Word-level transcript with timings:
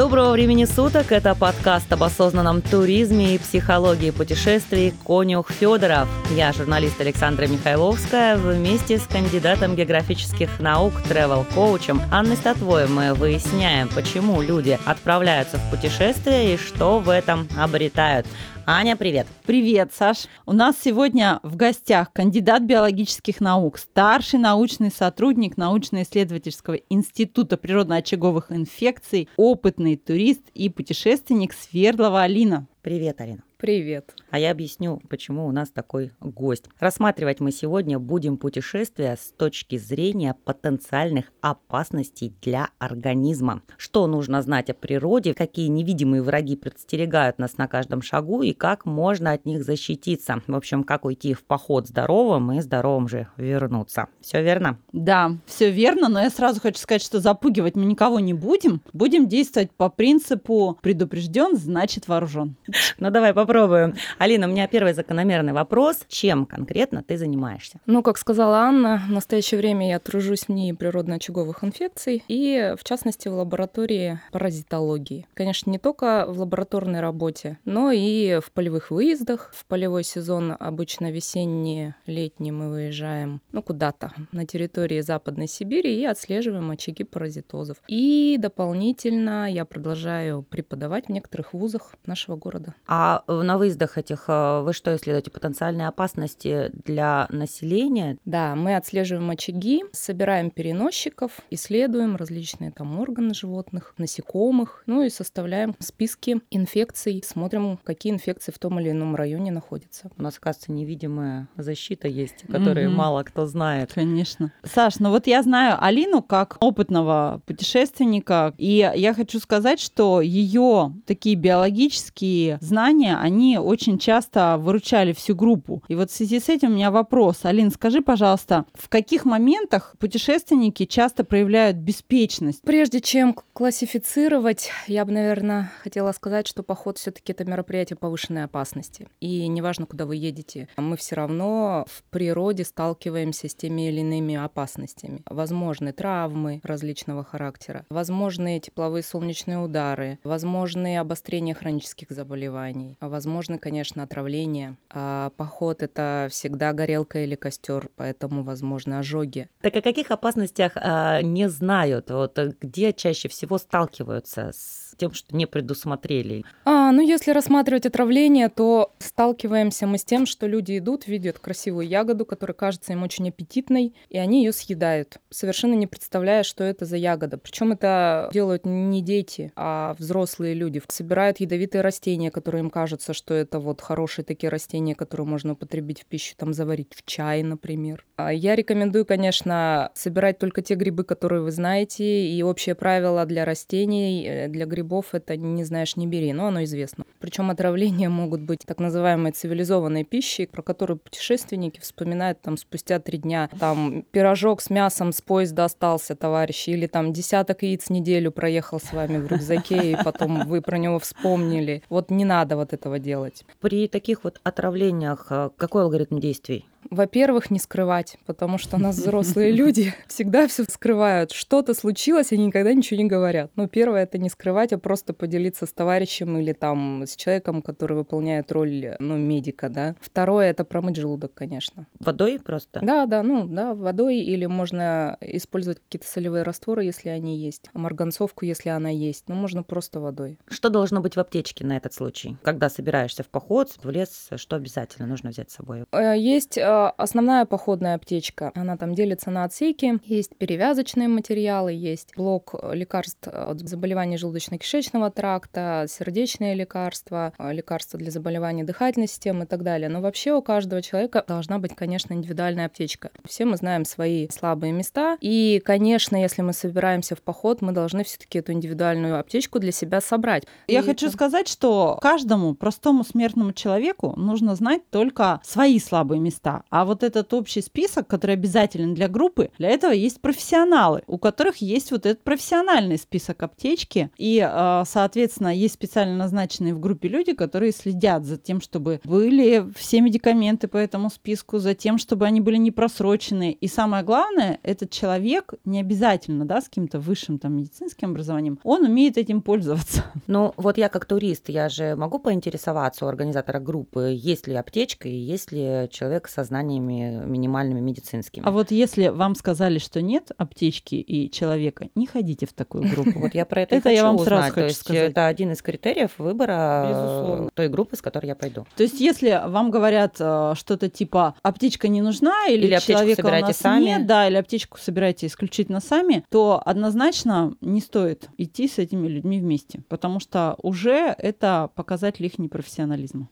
Доброго 0.00 0.32
времени 0.32 0.64
суток! 0.64 1.12
Это 1.12 1.34
подкаст 1.34 1.92
об 1.92 2.02
осознанном 2.02 2.62
туризме 2.62 3.34
и 3.34 3.38
психологии 3.38 4.10
путешествий 4.10 4.94
«Конюх 5.04 5.50
Федоров». 5.50 6.08
Я 6.34 6.54
журналист 6.54 6.98
Александра 7.02 7.46
Михайловская. 7.46 8.38
Вместе 8.38 8.96
с 8.96 9.02
кандидатом 9.02 9.76
географических 9.76 10.58
наук, 10.58 10.94
тревел-коучем 11.06 12.00
Анной 12.10 12.38
Статвой 12.38 12.88
мы 12.88 13.12
выясняем, 13.12 13.90
почему 13.94 14.40
люди 14.40 14.78
отправляются 14.86 15.58
в 15.58 15.70
путешествие 15.70 16.54
и 16.54 16.56
что 16.56 16.98
в 16.98 17.10
этом 17.10 17.46
обретают. 17.58 18.26
Аня, 18.66 18.96
привет. 18.96 19.26
Привет, 19.46 19.92
Саш. 19.92 20.26
У 20.46 20.52
нас 20.52 20.76
сегодня 20.80 21.40
в 21.42 21.56
гостях 21.56 22.12
кандидат 22.12 22.62
биологических 22.62 23.40
наук, 23.40 23.78
старший 23.78 24.38
научный 24.38 24.90
сотрудник 24.90 25.56
научно-исследовательского 25.56 26.74
института 26.88 27.56
природно-очаговых 27.56 28.52
инфекций, 28.52 29.28
опытный 29.36 29.96
турист 29.96 30.42
и 30.54 30.68
путешественник 30.68 31.52
Свердлова 31.52 32.22
Алина. 32.22 32.66
Привет, 32.82 33.20
Алина. 33.20 33.42
Привет. 33.60 34.14
А 34.30 34.38
я 34.38 34.52
объясню, 34.52 35.02
почему 35.10 35.46
у 35.46 35.52
нас 35.52 35.68
такой 35.68 36.12
гость. 36.18 36.64
Рассматривать 36.78 37.40
мы 37.40 37.52
сегодня 37.52 37.98
будем 37.98 38.38
путешествия 38.38 39.18
с 39.20 39.32
точки 39.32 39.76
зрения 39.76 40.34
потенциальных 40.46 41.26
опасностей 41.42 42.34
для 42.40 42.70
организма. 42.78 43.60
Что 43.76 44.06
нужно 44.06 44.40
знать 44.40 44.70
о 44.70 44.74
природе, 44.74 45.34
какие 45.34 45.66
невидимые 45.66 46.22
враги 46.22 46.56
подстерегают 46.56 47.38
нас 47.38 47.58
на 47.58 47.68
каждом 47.68 48.00
шагу 48.00 48.40
и 48.40 48.54
как 48.54 48.86
можно 48.86 49.32
от 49.32 49.44
них 49.44 49.62
защититься. 49.62 50.40
В 50.46 50.56
общем, 50.56 50.82
как 50.82 51.04
уйти 51.04 51.34
в 51.34 51.44
поход 51.44 51.86
здоровым 51.86 52.52
и 52.52 52.60
здоровым 52.62 53.08
же 53.08 53.28
вернуться. 53.36 54.06
Все 54.22 54.42
верно? 54.42 54.78
Да, 54.94 55.36
все 55.44 55.70
верно, 55.70 56.08
но 56.08 56.22
я 56.22 56.30
сразу 56.30 56.62
хочу 56.62 56.78
сказать, 56.78 57.02
что 57.02 57.20
запугивать 57.20 57.76
мы 57.76 57.84
никого 57.84 58.20
не 58.20 58.32
будем. 58.32 58.80
Будем 58.94 59.28
действовать 59.28 59.70
по 59.70 59.90
принципу 59.90 60.78
предупрежден, 60.80 61.58
значит 61.58 62.08
вооружен. 62.08 62.56
Ну 62.98 63.10
давай 63.10 63.34
попробуем 63.34 63.49
попробуем. 63.50 63.94
Алина, 64.18 64.46
у 64.46 64.50
меня 64.50 64.68
первый 64.68 64.92
закономерный 64.92 65.52
вопрос. 65.52 66.04
Чем 66.08 66.46
конкретно 66.46 67.02
ты 67.02 67.16
занимаешься? 67.16 67.80
Ну, 67.84 68.02
как 68.02 68.16
сказала 68.16 68.58
Анна, 68.58 69.02
в 69.08 69.10
настоящее 69.10 69.58
время 69.58 69.88
я 69.88 69.98
тружусь 69.98 70.44
в 70.44 70.50
ней 70.50 70.72
природно-очаговых 70.72 71.64
инфекций 71.64 72.22
и, 72.28 72.74
в 72.78 72.84
частности, 72.84 73.26
в 73.26 73.34
лаборатории 73.34 74.20
паразитологии. 74.30 75.26
Конечно, 75.34 75.70
не 75.70 75.78
только 75.78 76.26
в 76.28 76.38
лабораторной 76.38 77.00
работе, 77.00 77.58
но 77.64 77.90
и 77.90 78.38
в 78.40 78.52
полевых 78.52 78.92
выездах. 78.92 79.50
В 79.52 79.66
полевой 79.66 80.04
сезон 80.04 80.54
обычно 80.58 81.10
весенний, 81.10 81.94
летний 82.06 82.52
мы 82.52 82.70
выезжаем, 82.70 83.40
ну, 83.50 83.62
куда-то 83.62 84.12
на 84.30 84.46
территории 84.46 85.00
Западной 85.00 85.48
Сибири 85.48 86.00
и 86.00 86.04
отслеживаем 86.04 86.70
очаги 86.70 87.02
паразитозов. 87.02 87.78
И 87.88 88.36
дополнительно 88.38 89.50
я 89.50 89.64
продолжаю 89.64 90.42
преподавать 90.42 91.06
в 91.06 91.08
некоторых 91.10 91.52
вузах 91.52 91.94
нашего 92.06 92.36
города. 92.36 92.74
А 92.86 93.24
на 93.44 93.58
выездах 93.58 93.98
этих 93.98 94.24
э, 94.28 94.62
вы 94.62 94.72
что 94.72 94.94
исследуете? 94.96 95.30
Потенциальные 95.30 95.88
опасности 95.88 96.70
для 96.72 97.26
населения? 97.30 98.18
Да, 98.24 98.54
мы 98.54 98.76
отслеживаем 98.76 99.30
очаги, 99.30 99.84
собираем 99.92 100.50
переносчиков, 100.50 101.32
исследуем 101.50 102.16
различные 102.16 102.70
там 102.70 102.98
органы 103.00 103.34
животных, 103.34 103.94
насекомых, 103.98 104.82
ну 104.86 105.02
и 105.02 105.10
составляем 105.10 105.74
списки 105.78 106.40
инфекций, 106.50 107.22
смотрим, 107.26 107.78
какие 107.84 108.12
инфекции 108.12 108.52
в 108.52 108.58
том 108.58 108.80
или 108.80 108.90
ином 108.90 109.16
районе 109.16 109.50
находятся. 109.50 110.10
У 110.16 110.22
нас, 110.22 110.38
кажется, 110.38 110.72
невидимая 110.72 111.48
защита 111.56 112.08
есть, 112.08 112.44
которую 112.50 112.88
угу. 112.88 112.96
мало 112.96 113.22
кто 113.22 113.46
знает. 113.46 113.92
Конечно. 113.94 114.52
Саш, 114.64 114.98
ну 114.98 115.10
вот 115.10 115.26
я 115.26 115.42
знаю 115.42 115.76
Алину 115.82 116.22
как 116.22 116.56
опытного 116.60 117.42
путешественника, 117.46 118.54
и 118.58 118.90
я 118.94 119.14
хочу 119.14 119.38
сказать, 119.40 119.80
что 119.80 120.20
ее 120.20 120.92
такие 121.06 121.36
биологические 121.36 122.58
знания, 122.60 123.18
они 123.30 123.58
очень 123.58 123.98
часто 123.98 124.56
выручали 124.58 125.12
всю 125.12 125.36
группу. 125.36 125.82
И 125.86 125.94
вот 125.94 126.10
в 126.10 126.14
связи 126.14 126.40
с 126.40 126.48
этим 126.48 126.72
у 126.72 126.74
меня 126.74 126.90
вопрос. 126.90 127.44
Алин, 127.44 127.70
скажи, 127.70 128.02
пожалуйста, 128.02 128.64
в 128.74 128.88
каких 128.88 129.24
моментах 129.24 129.94
путешественники 130.00 130.84
часто 130.84 131.22
проявляют 131.22 131.76
беспечность? 131.76 132.62
Прежде 132.62 133.00
чем 133.00 133.36
классифицировать, 133.52 134.70
я 134.88 135.04
бы, 135.04 135.12
наверное, 135.12 135.70
хотела 135.82 136.10
сказать, 136.12 136.48
что 136.48 136.64
поход 136.64 136.98
все 136.98 137.12
таки 137.12 137.32
это 137.32 137.44
мероприятие 137.44 137.96
повышенной 137.96 138.44
опасности. 138.44 139.06
И 139.20 139.46
неважно, 139.46 139.86
куда 139.86 140.06
вы 140.06 140.16
едете, 140.16 140.68
мы 140.76 140.96
все 140.96 141.14
равно 141.14 141.86
в 141.88 142.02
природе 142.10 142.64
сталкиваемся 142.64 143.48
с 143.48 143.54
теми 143.54 143.88
или 143.88 144.00
иными 144.00 144.34
опасностями. 144.34 145.22
Возможны 145.26 145.92
травмы 145.92 146.60
различного 146.64 147.22
характера, 147.22 147.86
возможны 147.90 148.58
тепловые 148.58 149.04
солнечные 149.04 149.58
удары, 149.58 150.18
возможны 150.24 150.98
обострения 150.98 151.54
хронических 151.54 152.10
заболеваний, 152.10 152.96
Возможно, 153.20 153.58
конечно, 153.58 154.02
отравление. 154.02 154.78
А 154.88 155.28
поход— 155.36 155.82
это 155.84 156.28
всегда 156.30 156.72
горелка 156.72 157.22
или 157.22 157.34
костер, 157.34 157.90
поэтому 157.96 158.42
возможно 158.42 158.98
ожоги. 158.98 159.50
Так 159.60 159.76
о 159.76 159.82
каких 159.82 160.10
опасностях 160.10 160.72
а, 160.76 161.20
не 161.20 161.50
знают? 161.50 162.10
Вот 162.10 162.38
э, 162.38 162.54
где 162.58 162.94
чаще 162.94 163.28
всего 163.28 163.58
сталкиваются 163.58 164.52
с 164.54 164.94
тем, 164.96 165.12
что 165.12 165.36
не 165.36 165.44
предусмотрели? 165.44 166.46
А, 166.64 166.79
ну, 166.92 167.00
если 167.00 167.30
рассматривать 167.32 167.86
отравление, 167.86 168.48
то 168.48 168.92
сталкиваемся 168.98 169.86
мы 169.86 169.98
с 169.98 170.04
тем, 170.04 170.26
что 170.26 170.46
люди 170.46 170.78
идут, 170.78 171.06
видят 171.06 171.38
красивую 171.38 171.86
ягоду, 171.86 172.24
которая 172.24 172.54
кажется 172.54 172.92
им 172.92 173.02
очень 173.02 173.28
аппетитной, 173.28 173.94
и 174.08 174.18
они 174.18 174.44
ее 174.44 174.52
съедают, 174.52 175.18
совершенно 175.30 175.74
не 175.74 175.86
представляя, 175.86 176.42
что 176.42 176.64
это 176.64 176.84
за 176.84 176.96
ягода. 176.96 177.38
Причем 177.38 177.72
это 177.72 178.30
делают 178.32 178.66
не 178.66 179.02
дети, 179.02 179.52
а 179.56 179.94
взрослые 179.98 180.54
люди. 180.54 180.82
Собирают 180.88 181.40
ядовитые 181.40 181.82
растения, 181.82 182.30
которые 182.30 182.60
им 182.60 182.70
кажутся, 182.70 183.12
что 183.12 183.34
это 183.34 183.58
вот 183.58 183.80
хорошие 183.80 184.24
такие 184.24 184.50
растения, 184.50 184.94
которые 184.94 185.26
можно 185.26 185.52
употребить 185.52 186.02
в 186.02 186.06
пищу, 186.06 186.34
там 186.36 186.52
заварить 186.52 186.94
в 186.94 187.04
чай, 187.04 187.42
например. 187.42 188.04
А 188.16 188.32
я 188.32 188.56
рекомендую, 188.56 189.06
конечно, 189.06 189.90
собирать 189.94 190.38
только 190.38 190.62
те 190.62 190.74
грибы, 190.74 191.04
которые 191.04 191.42
вы 191.42 191.50
знаете, 191.50 192.26
и 192.26 192.42
общее 192.42 192.74
правило 192.74 193.24
для 193.26 193.44
растений, 193.44 194.26
э, 194.26 194.48
для 194.48 194.66
грибов 194.66 195.14
это 195.14 195.36
не 195.36 195.64
знаешь, 195.64 195.96
не 195.96 196.06
бери, 196.06 196.32
но 196.32 196.46
оно 196.46 196.64
известно. 196.64 196.79
Причем 197.18 197.50
отравления 197.50 198.08
могут 198.08 198.40
быть 198.40 198.60
так 198.66 198.78
называемой 198.78 199.32
цивилизованной 199.32 200.04
пищей, 200.04 200.46
про 200.46 200.62
которую 200.62 200.98
путешественники 200.98 201.80
вспоминают 201.80 202.40
там 202.40 202.56
спустя 202.56 202.98
три 202.98 203.18
дня. 203.18 203.48
Там 203.58 204.04
пирожок 204.10 204.60
с 204.60 204.70
мясом 204.70 205.12
с 205.12 205.20
поезда 205.20 205.64
остался, 205.64 206.16
товарищи, 206.16 206.70
или 206.70 206.86
там 206.86 207.12
десяток 207.12 207.62
яиц 207.62 207.90
неделю 207.90 208.30
проехал 208.30 208.80
с 208.80 208.92
вами 208.92 209.18
в 209.18 209.26
рюкзаке, 209.26 209.92
и 209.92 209.96
потом 210.02 210.46
вы 210.46 210.60
про 210.62 210.78
него 210.78 210.98
вспомнили. 210.98 211.82
Вот 211.88 212.10
не 212.10 212.24
надо 212.24 212.56
вот 212.56 212.72
этого 212.72 212.98
делать. 212.98 213.44
При 213.60 213.88
таких 213.88 214.24
вот 214.24 214.40
отравлениях 214.42 215.26
э, 215.30 215.50
какой 215.56 215.82
алгоритм 215.82 216.18
действий? 216.18 216.66
Во-первых, 216.88 217.50
не 217.50 217.58
скрывать, 217.58 218.16
потому 218.26 218.58
что 218.58 218.76
у 218.76 218.80
нас 218.80 218.96
взрослые 218.98 219.52
люди 219.52 219.94
всегда 220.06 220.46
все 220.48 220.64
скрывают. 220.64 221.32
Что-то 221.32 221.74
случилось, 221.74 222.32
они 222.32 222.46
никогда 222.46 222.72
ничего 222.72 223.00
не 223.00 223.06
говорят. 223.06 223.50
Ну, 223.56 223.68
первое— 223.68 224.02
это 224.04 224.18
не 224.18 224.28
скрывать, 224.28 224.72
а 224.72 224.78
просто 224.78 225.12
поделиться 225.12 225.66
с 225.66 225.72
товарищем 225.72 226.38
или 226.38 226.52
там 226.52 227.04
с 227.06 227.16
человеком, 227.16 227.62
который 227.62 227.96
выполняет 227.96 228.50
роль, 228.52 228.96
ну, 228.98 229.16
медика, 229.16 229.68
да. 229.68 229.94
Второе— 230.00 230.50
это 230.50 230.64
промыть 230.64 230.96
желудок, 230.96 231.34
конечно. 231.34 231.86
Водой 231.98 232.38
просто? 232.38 232.80
Да, 232.82 233.06
да, 233.06 233.22
ну, 233.22 233.46
да, 233.46 233.74
водой, 233.74 234.18
или 234.18 234.46
можно 234.46 235.16
использовать 235.20 235.80
какие-то 235.80 236.06
солевые 236.06 236.42
растворы, 236.42 236.84
если 236.84 237.08
они 237.08 237.38
есть, 237.38 237.70
марганцовку, 237.72 238.44
если 238.44 238.70
она 238.70 238.88
есть, 238.88 239.24
ну, 239.28 239.34
можно 239.34 239.62
просто 239.62 240.00
водой. 240.00 240.38
Что 240.48 240.68
должно 240.68 241.00
быть 241.00 241.16
в 241.16 241.20
аптечке 241.20 241.64
на 241.64 241.76
этот 241.76 241.94
случай? 241.94 242.36
Когда 242.42 242.68
собираешься 242.68 243.22
в 243.22 243.28
поход, 243.28 243.70
в 243.82 243.90
лес, 243.90 244.28
что 244.36 244.56
обязательно 244.56 245.06
нужно 245.06 245.30
взять 245.30 245.50
с 245.50 245.54
собой? 245.54 245.84
Э, 245.92 246.14
есть 246.16 246.58
э, 246.58 246.69
основная 246.70 247.44
походная 247.44 247.94
аптечка. 247.94 248.52
Она 248.54 248.76
там 248.76 248.94
делится 248.94 249.30
на 249.30 249.44
отсеки. 249.44 249.98
Есть 250.04 250.36
перевязочные 250.36 251.08
материалы, 251.08 251.72
есть 251.72 252.14
блок 252.16 252.54
лекарств 252.72 253.26
от 253.26 253.60
заболеваний 253.60 254.16
желудочно-кишечного 254.16 255.10
тракта, 255.10 255.86
сердечные 255.88 256.54
лекарства, 256.54 257.32
лекарства 257.38 257.98
для 257.98 258.10
заболеваний 258.10 258.64
дыхательной 258.64 259.08
системы 259.08 259.44
и 259.44 259.46
так 259.46 259.62
далее. 259.62 259.88
Но 259.88 260.00
вообще 260.00 260.32
у 260.32 260.42
каждого 260.42 260.82
человека 260.82 261.24
должна 261.26 261.58
быть, 261.58 261.74
конечно, 261.74 262.14
индивидуальная 262.14 262.66
аптечка. 262.66 263.10
Все 263.24 263.44
мы 263.44 263.56
знаем 263.56 263.84
свои 263.84 264.28
слабые 264.28 264.72
места. 264.72 265.16
И, 265.20 265.62
конечно, 265.64 266.16
если 266.16 266.42
мы 266.42 266.52
собираемся 266.52 267.16
в 267.16 267.22
поход, 267.22 267.62
мы 267.62 267.72
должны 267.72 268.04
все-таки 268.04 268.38
эту 268.38 268.52
индивидуальную 268.52 269.18
аптечку 269.18 269.58
для 269.58 269.72
себя 269.72 270.00
собрать. 270.00 270.44
Я 270.68 270.80
и 270.80 270.82
хочу 270.82 271.06
это... 271.06 271.14
сказать, 271.14 271.48
что 271.48 271.98
каждому 272.00 272.54
простому 272.54 273.04
смертному 273.04 273.52
человеку 273.52 274.14
нужно 274.16 274.54
знать 274.54 274.82
только 274.90 275.40
свои 275.44 275.78
слабые 275.78 276.20
места. 276.20 276.59
А 276.68 276.84
вот 276.84 277.02
этот 277.02 277.32
общий 277.32 277.62
список, 277.62 278.06
который 278.06 278.34
обязателен 278.34 278.94
для 278.94 279.08
группы, 279.08 279.50
для 279.58 279.70
этого 279.70 279.92
есть 279.92 280.20
профессионалы, 280.20 281.02
у 281.06 281.18
которых 281.18 281.56
есть 281.58 281.90
вот 281.90 282.06
этот 282.06 282.22
профессиональный 282.22 282.98
список 282.98 283.42
аптечки. 283.42 284.10
И, 284.18 284.40
а, 284.44 284.84
соответственно, 284.86 285.54
есть 285.54 285.74
специально 285.74 286.16
назначенные 286.16 286.74
в 286.74 286.80
группе 286.80 287.08
люди, 287.08 287.32
которые 287.32 287.72
следят 287.72 288.24
за 288.24 288.36
тем, 288.36 288.60
чтобы 288.60 289.00
были 289.04 289.66
все 289.76 290.00
медикаменты 290.00 290.68
по 290.68 290.76
этому 290.76 291.10
списку, 291.10 291.58
за 291.58 291.74
тем, 291.74 291.98
чтобы 291.98 292.26
они 292.26 292.40
были 292.40 292.56
не 292.56 292.70
просрочены. 292.70 293.52
И 293.52 293.68
самое 293.68 294.04
главное, 294.04 294.58
этот 294.62 294.90
человек 294.90 295.54
не 295.64 295.80
обязательно, 295.80 296.44
да, 296.44 296.60
с 296.60 296.64
каким-то 296.64 296.98
высшим 296.98 297.38
там 297.38 297.56
медицинским 297.56 298.10
образованием, 298.10 298.58
он 298.62 298.84
умеет 298.84 299.18
этим 299.18 299.42
пользоваться. 299.42 300.04
Ну, 300.26 300.52
вот 300.56 300.78
я 300.78 300.88
как 300.88 301.06
турист, 301.06 301.48
я 301.48 301.68
же 301.68 301.96
могу 301.96 302.20
поинтересоваться 302.20 303.04
у 303.04 303.08
организатора 303.08 303.58
группы, 303.58 304.12
есть 304.16 304.46
ли 304.46 304.54
аптечка 304.54 305.08
и 305.08 305.16
есть 305.16 305.50
ли 305.50 305.88
человек 305.90 306.28
со 306.28 306.44
знаниями 306.50 307.24
минимальными 307.26 307.80
медицинскими. 307.80 308.44
А 308.46 308.50
вот 308.50 308.72
если 308.72 309.08
вам 309.08 309.34
сказали, 309.36 309.78
что 309.78 310.02
нет 310.02 310.32
аптечки 310.36 310.96
и 310.96 311.30
человека, 311.30 311.88
не 311.94 312.06
ходите 312.06 312.46
в 312.46 312.52
такую 312.52 312.88
группу. 312.90 313.20
Вот 313.20 313.34
я 313.34 313.46
про 313.46 313.62
это 313.62 313.76
Это 313.76 313.90
я 313.90 314.02
вам 314.04 314.18
сразу 314.18 314.52
хочу 314.52 314.74
сказать. 314.74 315.10
это 315.10 315.26
один 315.26 315.52
из 315.52 315.62
критериев 315.62 316.10
выбора 316.18 317.46
э, 317.46 317.48
той 317.54 317.68
группы, 317.68 317.96
с 317.96 318.02
которой 318.02 318.26
я 318.26 318.34
пойду. 318.34 318.66
То 318.76 318.82
есть, 318.82 319.00
если 319.00 319.40
вам 319.46 319.70
говорят 319.70 320.16
э, 320.18 320.54
что-то 320.56 320.88
типа 320.88 321.34
аптечка 321.42 321.88
не 321.88 322.02
нужна, 322.02 322.46
или, 322.48 322.78
человека 322.80 323.26
у 323.26 323.30
нас 323.30 323.56
сами. 323.56 323.84
нет, 323.84 324.06
да, 324.06 324.26
или 324.28 324.36
аптечку 324.36 324.78
собирайте 324.78 325.26
исключительно 325.26 325.80
сами, 325.80 326.24
то 326.30 326.60
однозначно 326.64 327.54
не 327.60 327.80
стоит 327.80 328.28
идти 328.38 328.66
с 328.68 328.78
этими 328.78 329.06
людьми 329.06 329.38
вместе, 329.38 329.82
потому 329.88 330.18
что 330.20 330.56
уже 330.62 331.14
это 331.16 331.70
показатель 331.74 332.26
их 332.26 332.38
непрофессионализма. 332.38 333.28